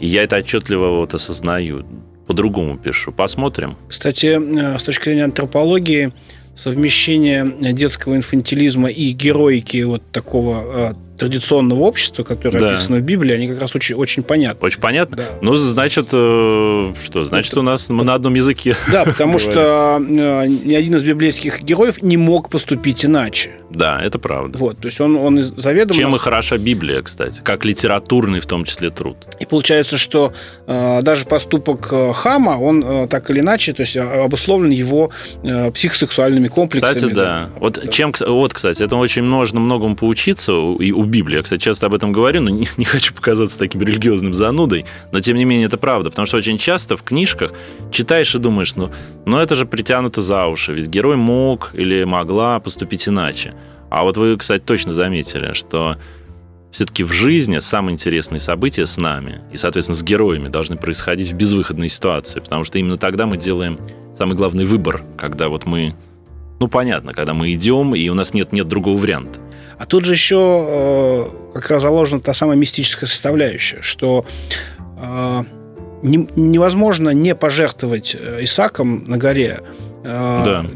[0.00, 1.84] И я это отчетливо вот осознаю.
[2.26, 3.12] По-другому пишу.
[3.12, 3.76] Посмотрим.
[3.88, 6.12] Кстати, э, с точки зрения антропологии,
[6.54, 12.70] совмещение детского инфантилизма и героики вот такого э, традиционного общества, которое да.
[12.70, 14.66] описано в Библии, они как раз очень, очень понятны.
[14.66, 15.18] Очень понятно?
[15.18, 15.24] Да.
[15.42, 17.24] Ну, значит, э, что?
[17.24, 18.74] Значит, у нас мы на одном языке.
[18.90, 23.50] Да, потому что э, ни один из библейских героев не мог поступить иначе.
[23.68, 24.58] Да, это правда.
[24.58, 26.00] Вот, то есть он, он заведомо...
[26.00, 29.16] Чем и хороша Библия, кстати, как литературный в том числе труд.
[29.38, 30.32] И получается, что
[30.66, 35.10] э, даже поступок э, Хама, он э, так или иначе, то есть обусловлен его
[35.42, 36.94] э, психосексуальными комплексами.
[36.94, 37.22] Кстати, да.
[37.22, 37.48] да.
[37.60, 37.86] Вот, да.
[37.92, 41.36] Чем, вот, кстати, это очень можно многому поучиться и у Библии.
[41.36, 45.20] Я, кстати, часто об этом говорю, но не, не хочу показаться таким религиозным занудой, но
[45.20, 47.52] тем не менее это правда, потому что очень часто в книжках
[47.90, 48.90] читаешь и думаешь, ну,
[49.26, 53.54] ну это же притянуто за уши, ведь герой мог или могла поступить иначе.
[53.90, 55.96] А вот вы, кстати, точно заметили, что
[56.70, 61.36] все-таки в жизни самые интересные события с нами и, соответственно, с героями должны происходить в
[61.36, 63.80] безвыходной ситуации, потому что именно тогда мы делаем
[64.16, 65.96] самый главный выбор, когда вот мы,
[66.60, 69.40] ну, понятно, когда мы идем, и у нас нет, нет другого варианта.
[69.80, 74.26] А тут же еще э, как раз заложена та самая мистическая составляющая, что
[75.02, 75.44] э,
[76.02, 79.60] не, невозможно не пожертвовать э, Исаком на горе.
[80.04, 80.66] Да.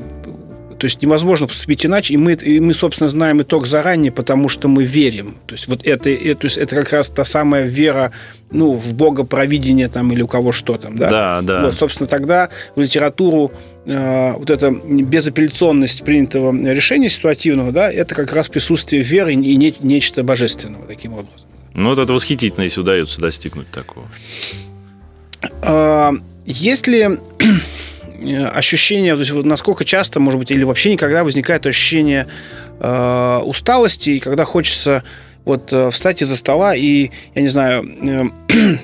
[0.79, 4.69] То есть невозможно поступить иначе, и мы, и мы, собственно, знаем итог заранее, потому что
[4.69, 5.37] мы верим.
[5.47, 8.11] То есть вот это, это, то есть это как раз та самая вера
[8.51, 11.11] ну, в Бога провидение там или у кого что там, да?
[11.11, 11.63] Да, да.
[11.63, 13.53] Вот, собственно, тогда в литературу
[13.87, 20.23] вот эта безапелляционность принятого решения ситуативного, да, это как раз присутствие веры и не, нечто
[20.23, 21.47] божественного таким образом.
[21.75, 24.09] Ну, вот это восхитительно, если удается достигнуть такого.
[25.63, 26.13] А,
[26.47, 27.19] если
[28.53, 32.27] ощущение, то есть вот насколько часто, может быть, или вообще никогда возникает ощущение
[32.81, 35.03] э, усталости, и когда хочется
[35.45, 37.85] вот э, встать из-за стола и, я не знаю,
[38.49, 38.77] э,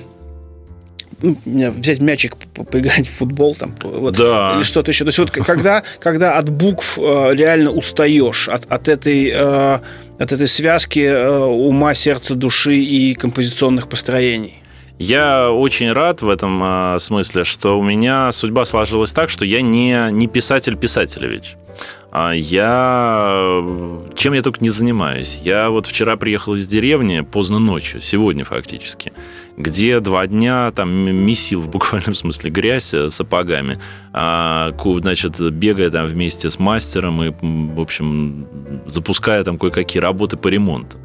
[1.21, 2.35] взять мячик,
[2.71, 4.53] поиграть в футбол там, вот, да.
[4.55, 5.05] или что-то еще.
[5.05, 9.81] То есть вот когда, когда от букв э, реально устаешь, от, от, этой, от
[10.19, 11.07] этой связки
[11.45, 14.55] ума, сердца, души и композиционных построений.
[14.97, 20.11] Я очень рад в этом смысле, что у меня судьба сложилась так, что я не,
[20.11, 21.55] не писатель-писателевич.
[22.11, 23.63] А я...
[24.15, 25.39] Чем я только не занимаюсь.
[25.43, 29.13] Я вот вчера приехал из деревни поздно ночью, сегодня фактически,
[29.55, 33.79] где два дня там месил в буквальном смысле грязь э, сапогами,
[34.11, 38.45] а, значит, бегая там вместе с мастером и, в общем,
[38.87, 40.97] запуская там кое-какие работы по ремонту.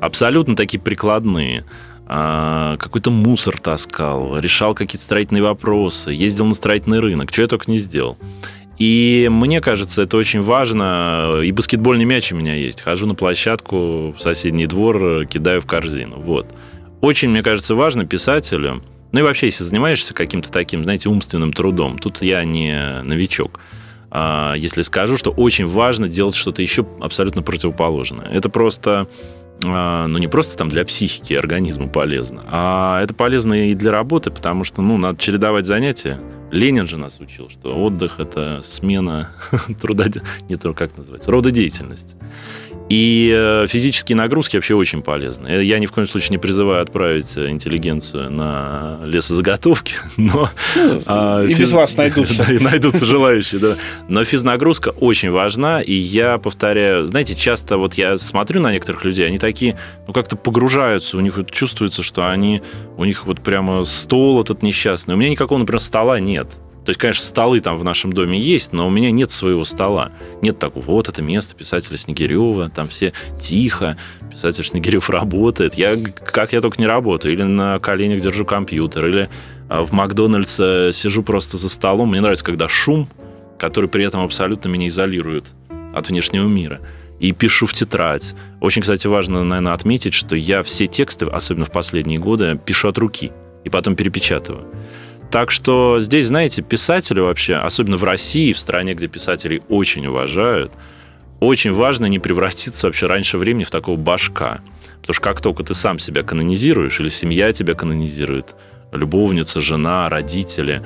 [0.00, 1.66] Абсолютно такие прикладные
[2.06, 7.70] а, какой-то мусор таскал, решал какие-то строительные вопросы, ездил на строительный рынок, что я только
[7.70, 8.16] не сделал.
[8.78, 11.40] И мне кажется, это очень важно.
[11.44, 12.82] И баскетбольный мяч у меня есть.
[12.82, 16.20] Хожу на площадку в соседний двор, кидаю в корзину.
[16.20, 16.46] Вот.
[17.00, 18.82] Очень, мне кажется, важно писателю,
[19.14, 23.60] ну и вообще, если занимаешься каким-то таким, знаете, умственным трудом, тут я не новичок,
[24.10, 28.26] а, если скажу, что очень важно делать что-то еще абсолютно противоположное.
[28.26, 29.06] Это просто
[29.64, 33.92] а, ну, не просто там для психики и организма полезно, а это полезно и для
[33.92, 36.18] работы, потому что, ну, надо чередовать занятия.
[36.54, 39.30] Ленин же нас учил, что отдых– это смена
[39.80, 40.06] труда,
[40.48, 42.16] не то, как называется, рода деятельности.
[42.90, 45.48] И э, физические нагрузки вообще очень полезны.
[45.48, 50.50] Э, я ни в коем случае не призываю отправить интеллигенцию на лесозаготовки, но...
[50.76, 51.58] Ну, а, и физ...
[51.58, 52.44] без вас найдутся.
[52.46, 53.76] да, и найдутся желающие, да.
[54.08, 59.26] Но физнагрузка очень важна, и я повторяю, знаете, часто вот я смотрю на некоторых людей,
[59.26, 62.62] они такие, ну, как-то погружаются, у них вот чувствуется, что они,
[62.98, 65.14] у них вот прямо стол этот несчастный.
[65.14, 66.48] У меня никакого, например, стола нет.
[66.84, 70.12] То есть, конечно, столы там в нашем доме есть, но у меня нет своего стола.
[70.42, 73.96] Нет такого, вот это место писателя Снегирева, там все тихо,
[74.30, 75.74] писатель Снегирев работает.
[75.74, 77.32] Я, как я только не работаю.
[77.32, 79.30] Или на коленях держу компьютер, или
[79.68, 80.56] а, в Макдональдс
[80.94, 82.10] сижу просто за столом.
[82.10, 83.08] Мне нравится, когда шум,
[83.58, 85.46] который при этом абсолютно меня изолирует
[85.94, 86.80] от внешнего мира.
[87.18, 88.34] И пишу в тетрадь.
[88.60, 92.98] Очень, кстати, важно, наверное, отметить, что я все тексты, особенно в последние годы, пишу от
[92.98, 93.32] руки
[93.64, 94.66] и потом перепечатываю.
[95.34, 100.70] Так что здесь, знаете, писатели вообще, особенно в России, в стране, где писателей очень уважают,
[101.40, 104.60] очень важно не превратиться вообще раньше времени в такого башка.
[105.00, 108.54] Потому что как только ты сам себя канонизируешь, или семья тебя канонизирует,
[108.92, 110.84] любовница, жена, родители,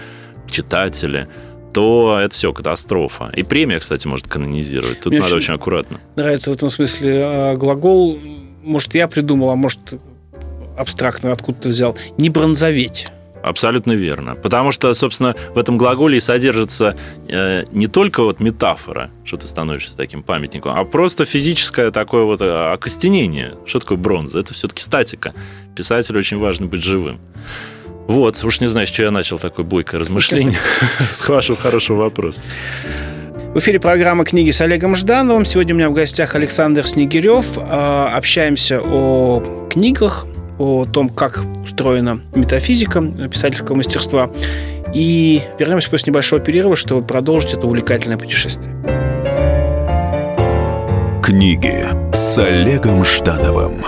[0.50, 1.28] читатели,
[1.74, 3.30] то это все катастрофа.
[3.36, 5.00] И премия, кстати, может канонизировать.
[5.00, 6.00] Тут Мне надо очень аккуратно.
[6.16, 8.18] Нравится в этом смысле а, глагол,
[8.64, 9.80] может, я придумал, а может,
[10.78, 13.08] абстрактно откуда-то взял, не бронзоветь.
[13.48, 14.34] Абсолютно верно.
[14.34, 16.96] Потому что, собственно, в этом глаголе и содержится
[17.28, 22.40] э, не только вот метафора, что ты становишься таким памятником, а просто физическое такое вот
[22.40, 23.54] э, окостенение.
[23.66, 24.40] Что такое бронза?
[24.40, 25.32] Это все-таки статика.
[25.74, 27.20] Писателю очень важно быть живым.
[28.06, 30.58] Вот, уж не знаю, с чего я начал такое бойкое размышление.
[31.12, 32.40] С вашего хорошего вопроса.
[33.54, 35.44] В эфире программа «Книги с Олегом Ждановым».
[35.44, 37.46] Сегодня у меня в гостях Александр Снегирев.
[37.56, 40.26] А, общаемся о книгах,
[40.58, 44.30] о том, как устроена метафизика писательского мастерства.
[44.94, 48.74] И вернемся после небольшого перерыва, чтобы продолжить это увлекательное путешествие.
[51.22, 53.84] Книги с Олегом Ждановым.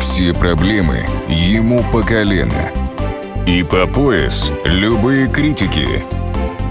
[0.00, 2.70] Все проблемы ему по колено–
[3.46, 5.86] и по пояс любые критики.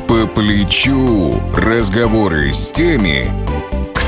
[0.10, 3.32] По плечу разговоры с теми,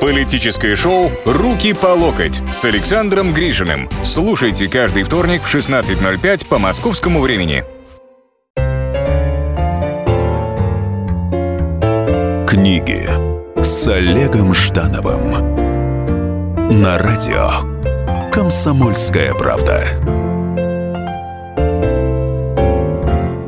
[0.00, 3.88] Политическое шоу «Руки по локоть» с Александром Гришиным.
[4.04, 7.64] Слушайте каждый вторник в 16.05 по московскому времени.
[12.46, 13.08] Книги
[13.62, 15.56] с Олегом Ждановым
[16.82, 17.50] на радио
[18.30, 19.86] «Комсомольская правда».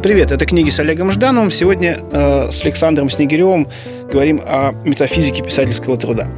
[0.04, 1.50] Привет, это книги с Олегом Ждановым.
[1.50, 3.68] Сегодня э, с Александром Снегиревым
[4.10, 6.28] говорим о метафизике писательского труда.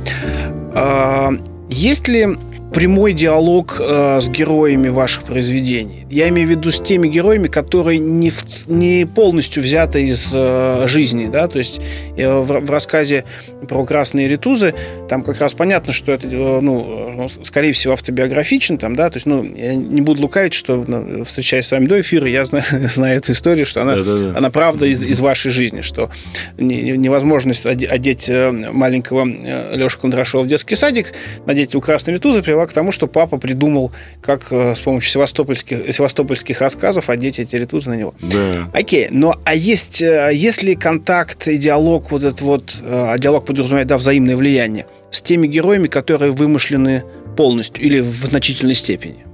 [0.74, 1.30] Э,
[1.68, 2.36] есть ли
[2.76, 6.06] прямой диалог э, с героями ваших произведений.
[6.10, 10.84] Я имею в виду с теми героями, которые не, в, не полностью взяты из э,
[10.86, 11.30] жизни.
[11.32, 11.48] Да?
[11.48, 11.80] То есть
[12.18, 13.24] э, в, в рассказе
[13.66, 14.74] про красные ритузы
[15.08, 18.76] там как раз понятно, что это, э, ну, скорее всего, автобиографичен.
[18.76, 19.08] Там, да?
[19.08, 22.44] То есть, ну, я не буду лукавить, что, ну, встречаясь с вами до эфира, я
[22.44, 24.36] знаю, знаю эту историю, что она, да, да, да.
[24.36, 26.10] она правда из, из вашей жизни, что
[26.58, 31.14] невозможность одеть э, маленького э, Лешу Кондрашова в детский садик,
[31.46, 35.94] надеть его красные ритузы привела к тому, что папа придумал, как э, с помощью севастопольских,
[35.94, 38.14] севастопольских рассказов одеть эти ритузы на него.
[38.20, 38.70] Да.
[38.72, 43.18] Окей, но а есть, э, есть ли контакт и диалог, вот этот вот, э, а
[43.18, 47.04] диалог подразумевает, да, взаимное влияние, с теми героями, которые вымышлены
[47.36, 49.24] полностью или в значительной степени?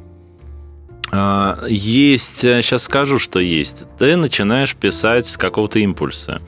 [1.11, 3.85] А, есть, сейчас скажу, что есть.
[3.99, 6.41] Ты начинаешь писать с какого-то импульса.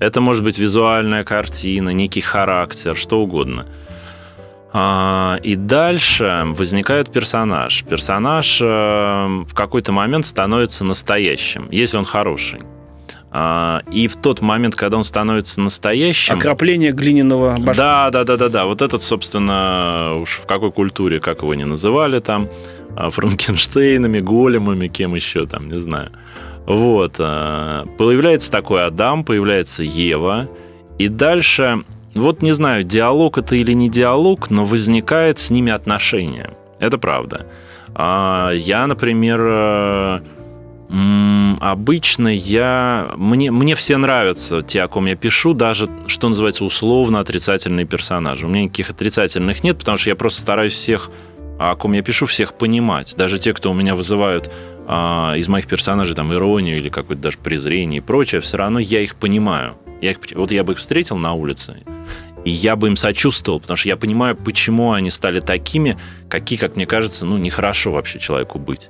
[0.00, 3.66] Это может быть визуальная картина, некий характер, что угодно–
[4.72, 7.82] и дальше возникает персонаж.
[7.84, 12.60] Персонаж э, в какой-то момент становится настоящим, если он хороший.
[13.32, 16.36] А, и в тот момент, когда он становится настоящим...
[16.36, 17.74] Окропление глиняного башка.
[17.74, 18.64] Да, да, да, да, да.
[18.66, 22.48] Вот этот, собственно, уж в какой культуре, как его не называли там,
[22.96, 26.10] а, Франкенштейнами, големами, кем еще там, не знаю.
[26.66, 27.16] Вот.
[27.16, 30.48] Появляется такой Адам, появляется Ева,
[30.98, 36.50] и дальше вот не знаю, диалог это или не диалог, но возникает с ними отношение.
[36.78, 37.46] Это правда.
[37.94, 40.20] А, я, например, э,
[41.60, 43.12] обычно я...
[43.16, 48.46] Мне, мне все нравятся те, о ком я пишу, даже, что называется, условно отрицательные персонажи.
[48.46, 51.10] У меня никаких отрицательных нет, потому что я просто стараюсь всех,
[51.58, 53.14] о ком я пишу, всех понимать.
[53.16, 54.50] Даже те, кто у меня вызывают
[54.86, 59.00] а, из моих персонажей там иронию или какое-то даже презрение и прочее, все равно я
[59.00, 59.76] их понимаю.
[60.00, 61.82] Я их, вот я бы их встретил на улице,
[62.44, 66.76] и я бы им сочувствовал, потому что я понимаю, почему они стали такими, какие, как
[66.76, 68.88] мне кажется, ну, нехорошо вообще человеку быть.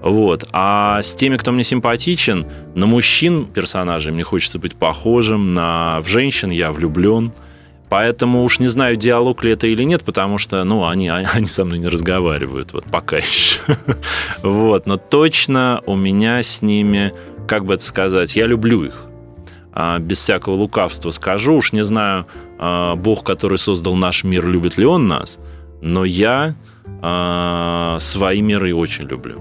[0.00, 0.48] Вот.
[0.52, 6.08] А с теми, кто мне симпатичен, на мужчин персонажей мне хочется быть похожим, на в
[6.08, 7.32] женщин я влюблен.
[7.88, 11.64] Поэтому уж не знаю, диалог ли это или нет, потому что, ну, они, они со
[11.64, 13.60] мной не разговаривают, вот пока еще.
[14.42, 17.12] Вот, но точно у меня с ними,
[17.46, 19.07] как бы это сказать, я люблю их.
[19.80, 22.26] А, без всякого лукавства скажу, уж не знаю,
[22.58, 25.38] а, Бог, который создал наш мир, любит ли он нас,
[25.80, 26.56] но я
[27.00, 29.40] а, свои миры очень люблю.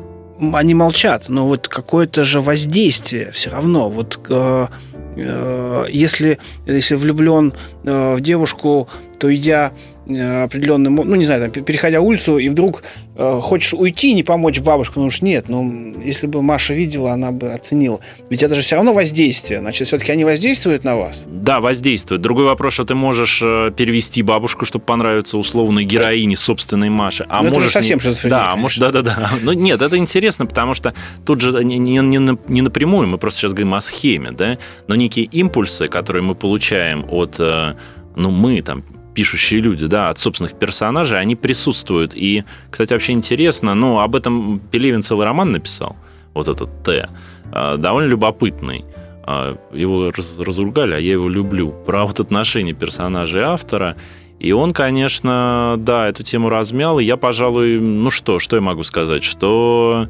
[0.54, 3.90] Они молчат, но вот какое-то же воздействие все равно.
[3.90, 4.68] Вот э,
[5.16, 8.88] э, если, если влюблен э, в девушку,
[9.20, 9.72] то идя
[10.06, 12.84] определенным, ну, не знаю, там, переходя улицу, и вдруг
[13.18, 17.32] хочешь уйти и не помочь бабушке, потому что нет, ну, если бы Маша видела, она
[17.32, 18.00] бы оценила.
[18.30, 19.60] Ведь это же все равно воздействие.
[19.60, 21.26] Значит, все-таки они воздействуют на вас?
[21.28, 22.22] Да, воздействуют.
[22.22, 27.26] Другой вопрос, что ты можешь э, перевести бабушку, чтобы понравиться условной героине собственной Маши.
[27.30, 29.32] А Ну, это можешь уже совсем шизофрения, Да, может, да-да-да.
[29.42, 30.94] Ну, нет, это интересно, потому что
[31.26, 34.58] тут же не, не, не напрямую, мы просто сейчас говорим о схеме, да,
[34.88, 37.74] но некие импульсы, которые мы получаем от, э,
[38.16, 38.84] ну, мы там,
[39.18, 42.12] пишущие люди, да, от собственных персонажей, они присутствуют.
[42.14, 45.96] И, кстати, вообще интересно, ну, об этом Пелевин целый роман написал,
[46.36, 47.10] вот этот Т,
[47.52, 48.86] э, довольно любопытный.
[49.24, 51.74] А, Его раз- разругали, а я его люблю.
[51.88, 53.96] Про вот отношения персонажа и автора.
[54.40, 57.00] И он, конечно, да, эту тему размял.
[57.00, 59.24] И я, пожалуй, ну что, что я могу сказать?
[59.24, 60.08] Что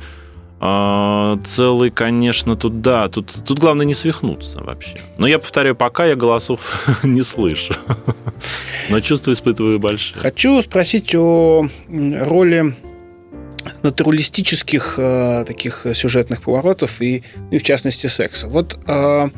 [0.60, 4.98] а, целый, конечно, тут, да, тут, тут главное не свихнуться вообще.
[5.18, 7.74] Но я повторяю, пока я голосов не слышу.
[8.90, 10.20] Но чувства испытываю большие.
[10.20, 12.76] Хочу спросить о роли
[13.84, 18.48] натуралистических э, таких сюжетных поворотов и, ну, и в частности секса.
[18.48, 19.30] Вот э,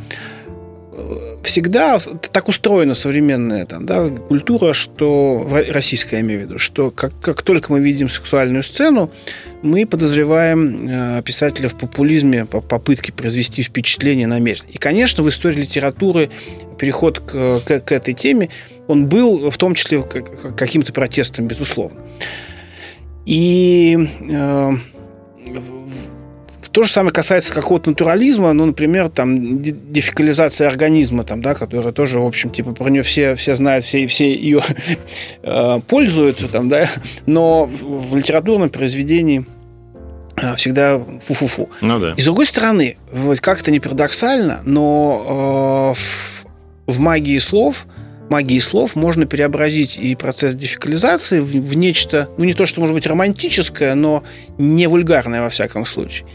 [1.43, 1.97] всегда
[2.31, 7.41] так устроена современная там, да, культура, что российская, я имею в виду, что как, как
[7.41, 9.11] только мы видим сексуальную сцену,
[9.61, 14.67] мы подозреваем э, писателя в популизме по попытке произвести впечатление намеренно.
[14.69, 16.29] И, конечно, в истории литературы
[16.77, 18.49] переход к, к- к этой теме,
[18.87, 21.99] он был в том числе как- каким-то протестом, безусловно.
[23.25, 24.71] И э,
[26.79, 31.91] то же самое касается какого-то натурализма, ну, например, там, де- дефекализация организма, там, да, которая
[31.91, 34.61] тоже, в общем, типа, про нее все, все знают, все, все ее
[35.43, 36.89] э, пользуют, там, да,
[37.25, 39.45] но в, в литературном произведении
[40.37, 41.69] э, всегда фу-фу-фу.
[41.81, 42.13] Ну да.
[42.15, 47.87] И с другой стороны, вот как-то не парадоксально, но э, в, в магии слов
[48.29, 52.95] магии слов можно преобразить и процесс дефекализации в, в нечто, ну не то, что может
[52.95, 54.23] быть романтическое, но
[54.57, 56.25] не вульгарное во всяком случае.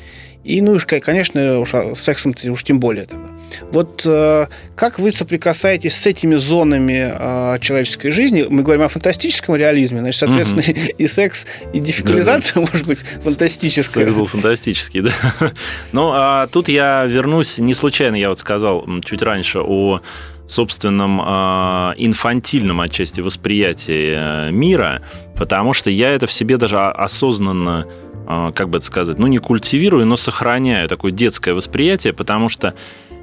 [0.44, 3.06] И, ну, уж, конечно, уж, а, с сексом уж тем более.
[3.06, 3.28] Тогда.
[3.70, 8.46] Вот э, как вы соприкасаетесь с этими зонами э, человеческой жизни?
[8.48, 10.62] Мы говорим о фантастическом реализме, значит, соответственно,
[10.98, 14.04] и секс, и дефекализация может быть фантастическая.
[14.04, 15.12] Секс был фантастический, да.
[15.92, 20.00] Ну, а тут я вернусь, не случайно я вот сказал чуть раньше о
[20.46, 25.00] собственном а, инфантильном отчасти восприятии э, мира,
[25.36, 27.86] потому что я это в себе даже осознанно,
[28.26, 32.74] как бы это сказать, ну, не культивирую, но сохраняю такое детское восприятие, потому что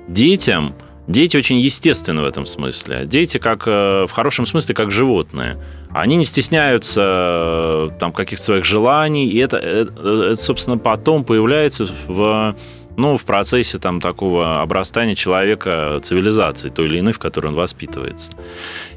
[0.08, 0.76] детям
[1.08, 3.06] Дети очень естественны в этом смысле.
[3.06, 5.58] Дети, как э, в хорошем смысле, как животные.
[5.90, 11.88] Они не стесняются э, там каких-то своих желаний, и это, это, это, собственно, потом появляется
[12.08, 12.56] в
[13.02, 18.32] ну, в процессе там такого обрастания человека цивилизации, той или иной, в которой он воспитывается.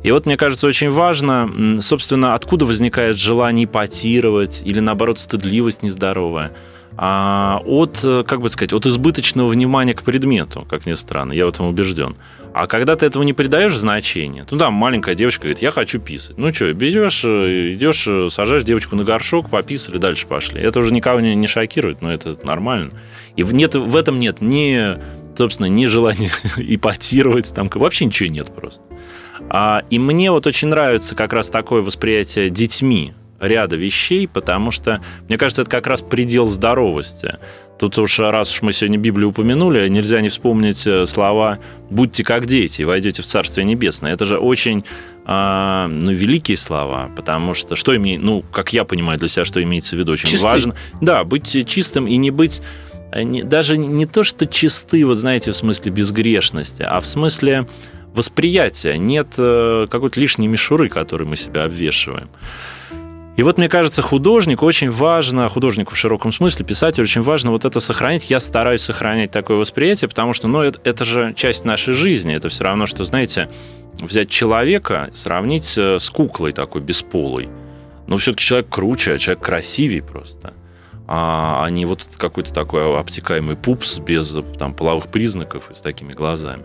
[0.03, 6.53] И вот, мне кажется, очень важно, собственно, откуда возникает желание ипотировать или, наоборот, стыдливость нездоровая
[6.97, 11.47] а от, э, как бы сказать, от избыточного внимания к предмету, как ни странно, я
[11.47, 12.15] в этом убежден.
[12.55, 16.39] А когда ты этого не придаешь значения, ну да, маленькая девочка говорит, я хочу писать.
[16.39, 20.63] Ну что, берешь, э, идешь, э, сажаешь девочку на горшок, пописали, дальше пошли.
[20.63, 22.93] Это уже никого не, не шокирует, но это нормально.
[23.35, 24.97] И нет, в этом нет ни,
[25.37, 28.85] собственно, ни желания ипотировать, там вообще ничего нет просто.
[29.51, 35.03] А, и мне вот очень нравится как раз такое восприятие детьми ряда вещей, потому что,
[35.29, 37.39] мне кажется, это как раз предел здоровости.
[37.79, 41.59] Тут уж, раз уж мы сегодня Библию упомянули, нельзя не вспомнить э, слова
[41.91, 44.13] «будьте как дети, войдете в Царствие Небесное».
[44.13, 44.85] Это же очень
[45.27, 49.63] а, ну, великие слова, потому что, что имеет, ну, как я понимаю для себя, что
[49.63, 50.45] имеется в виду, очень Чисты.
[50.45, 50.77] важно.
[51.01, 52.63] Да, быть чистым и не быть
[53.11, 57.67] э, не- даже не то, что чисты, вот знаете, в смысле безгрешности, а в смысле
[58.15, 58.97] восприятия.
[58.99, 62.29] Нет э, какой-то лишней мишуры, которой мы себя обвешиваем.
[63.37, 67.65] И вот, мне кажется, художник очень важно, художнику в широком смысле, писателю очень важно вот
[67.65, 68.31] это сохранить.
[68.31, 72.33] Я стараюсь сохранять такое восприятие, потому что, ну, это, это же часть нашей жизни.
[72.33, 73.49] Это все равно, что, знаете,
[74.01, 77.49] взять человека, сравнить э, с куклой такой бесполой.
[78.07, 80.55] Но все-таки человек круче, а человек красивее просто.
[81.09, 86.13] А, а не вот какой-то такой обтекаемый пупс без там, половых признаков и с такими
[86.13, 86.63] глазами.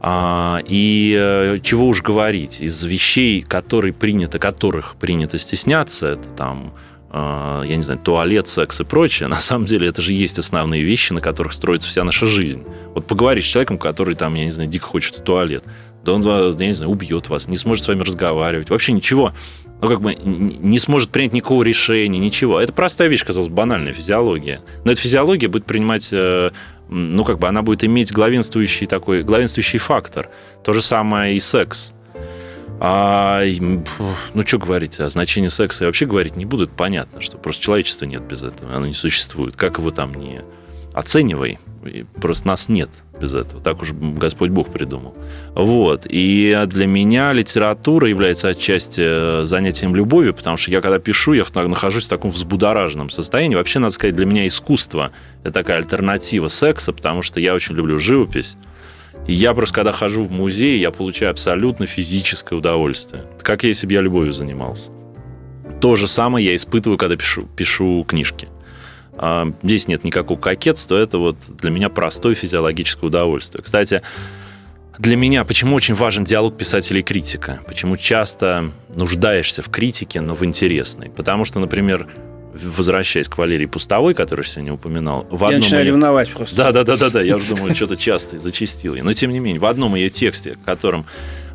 [0.00, 6.72] А, и э, чего уж говорить, из вещей, которые принято, которых принято стесняться, это там,
[7.10, 10.84] э, я не знаю, туалет, секс и прочее, на самом деле это же есть основные
[10.84, 12.62] вещи, на которых строится вся наша жизнь.
[12.94, 15.64] Вот поговорить с человеком, который там, я не знаю, дико хочет в туалет,
[16.04, 19.32] да он, я не знаю, убьет вас, не сможет с вами разговаривать, вообще ничего,
[19.80, 22.60] ну, как бы не сможет принять никакого решения, ничего.
[22.60, 24.60] Это простая вещь, казалось, банальная физиология.
[24.84, 26.50] Но эта физиология будет принимать, э,
[26.88, 30.30] ну, как бы она будет иметь главенствующий такой, главенствующий фактор.
[30.64, 31.94] То же самое и секс.
[32.80, 33.42] А,
[34.34, 36.64] ну, что говорить, о значении секса я вообще говорить не буду.
[36.64, 38.74] Это понятно, что просто человечества нет без этого.
[38.74, 39.56] Оно не существует.
[39.56, 40.42] Как его там не
[40.92, 41.58] оценивай,
[42.20, 43.62] просто нас нет без этого.
[43.62, 45.14] Так уж Господь Бог придумал.
[45.54, 46.06] Вот.
[46.08, 51.44] И для меня литература является отчасти э, занятием любовью, потому что я, когда пишу, я
[51.54, 53.56] нахожусь в таком взбудораженном состоянии.
[53.56, 55.10] Вообще, надо сказать, для меня искусство–
[55.42, 58.56] это такая альтернатива секса, потому что я очень люблю живопись.
[59.26, 63.24] И я просто, когда хожу в музей, я получаю абсолютно физическое удовольствие.
[63.42, 64.90] Как если бы я любовью занимался.
[65.80, 68.48] То же самое я испытываю, когда пишу, пишу книжки.
[69.18, 73.62] А, здесь нет никакого кокетства, это вот для меня простое физиологическое удовольствие.
[73.62, 74.02] Кстати,
[74.98, 77.60] для меня почему очень важен диалог писателя и критика?
[77.66, 81.10] Почему часто нуждаешься в критике, но в интересной?
[81.10, 82.08] Потому что, например,
[82.54, 85.90] возвращаясь к Валерии Пустовой, которую я сегодня упоминал, в одном я начинаю ее...
[85.90, 86.56] ревновать просто.
[86.56, 87.20] Да, да, да, да, да.
[87.20, 88.96] Я уже думаю, что-то часто зачастил.
[88.96, 91.06] Но тем не менее, в одном ее тексте, в котором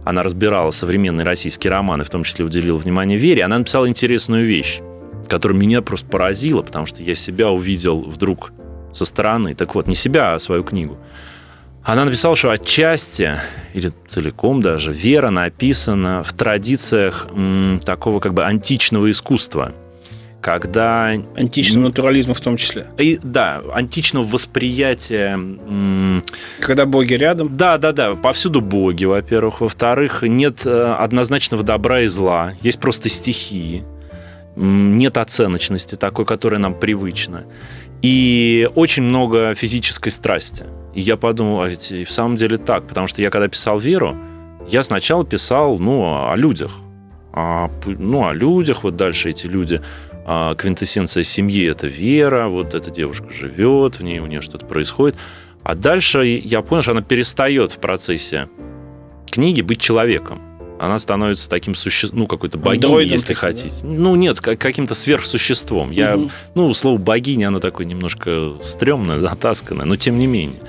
[0.05, 4.79] она разбирала современные российские романы, в том числе уделила внимание Вере, она написала интересную вещь
[5.27, 8.51] которая меня просто поразила, потому что я себя увидел вдруг
[8.91, 9.55] со стороны.
[9.55, 10.97] Так вот, не себя, а свою книгу.
[11.83, 13.37] Она написала, что отчасти,
[13.73, 19.73] или целиком даже, вера написана в традициях м, такого как бы античного искусства,
[20.39, 21.11] когда...
[21.35, 22.87] Античного натурализма в том числе.
[22.97, 25.33] И, да, античного восприятия...
[25.33, 26.23] М,
[26.61, 27.57] когда боги рядом.
[27.57, 29.59] Да, да, да, повсюду боги, во-первых.
[29.59, 33.83] Во-вторых, нет э, однозначного добра и зла, есть просто стихии
[34.55, 37.45] нет оценочности такой, которая нам привычна.
[38.01, 40.65] И очень много физической страсти.
[40.93, 43.79] И я подумал, а ведь и в самом деле так, потому что я когда писал
[43.79, 44.15] «Веру»,
[44.67, 46.71] я сначала писал, ну, о людях.
[47.33, 49.81] О, ну, о людях, вот дальше эти люди,
[50.25, 55.17] а, квинтэссенция семьи– это Вера, вот эта девушка живет, в ней у нее что-то происходит.
[55.63, 58.49] А дальше я понял, что она перестает в процессе
[59.29, 60.52] книги быть человеком
[60.85, 63.75] она становится таким существом, ну, какой-то богиней, Андроидом если хотите.
[63.83, 63.87] Да?
[63.87, 65.91] Ну, нет, каким-то сверхсуществом.
[65.91, 66.31] Я, угу.
[66.55, 70.59] ну, слово богиня, оно такое немножко стрёмное, затасканное, но тем не менее.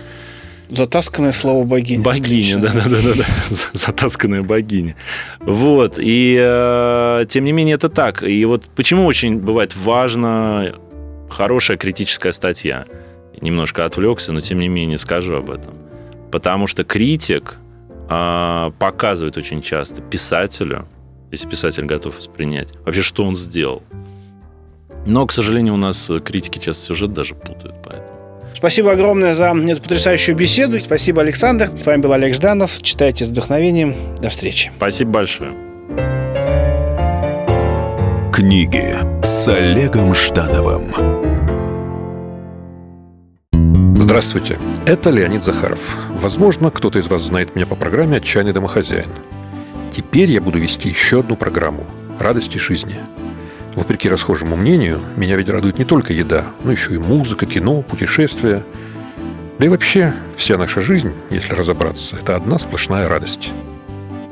[0.69, 2.03] Затасканное слово богиня.
[2.03, 3.25] Богиня, да, да, да, да, да.
[3.73, 4.97] Затасканная богиня.
[5.41, 5.99] Вот.
[5.99, 8.23] И э, тем не менее это так.
[8.23, 10.77] И вот почему очень бывает важно
[11.29, 12.87] хорошая критическая статья.
[13.41, 15.75] Немножко отвлекся, но тем не менее скажу об этом.
[16.31, 17.59] Потому что критик
[18.09, 20.86] а, показывает очень часто писателю,
[21.30, 23.82] если писатель готов воспринять, вообще, что он сделал.
[25.07, 28.14] Но, к сожалению, у нас критики часто сюжет даже путают, поэтому.
[28.55, 30.78] Спасибо огромное за эту потрясающую беседу.
[30.80, 31.70] Спасибо, Александр.
[31.78, 32.80] С вами был Олег Жданов.
[32.80, 33.94] Читайте с вдохновением.
[34.22, 34.72] До встречи.
[34.76, 35.52] Спасибо большое.
[38.32, 41.24] Книги с Олегом Ждановым.
[43.97, 45.97] Здравствуйте, это Леонид Захаров.
[46.11, 49.09] Возможно, кто-то из вас знает меня по программе «Отчаянный домохозяин».
[49.97, 51.86] Теперь я буду вести еще одну программу
[52.18, 52.97] «Радости жизни».
[53.76, 58.64] Вопреки расхожему мнению, меня ведь радует не только еда, но еще и музыка, кино, путешествия.
[59.59, 63.53] Да и вообще, вся наша жизнь, если разобраться, это одна сплошная радость.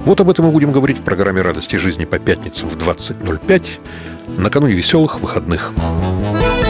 [0.04, 3.62] Вот об этом мы будем говорить в программе «Радости жизни» по пятницам в 20.05
[4.38, 5.72] накануне веселых выходных.
[5.76, 6.61] Музыка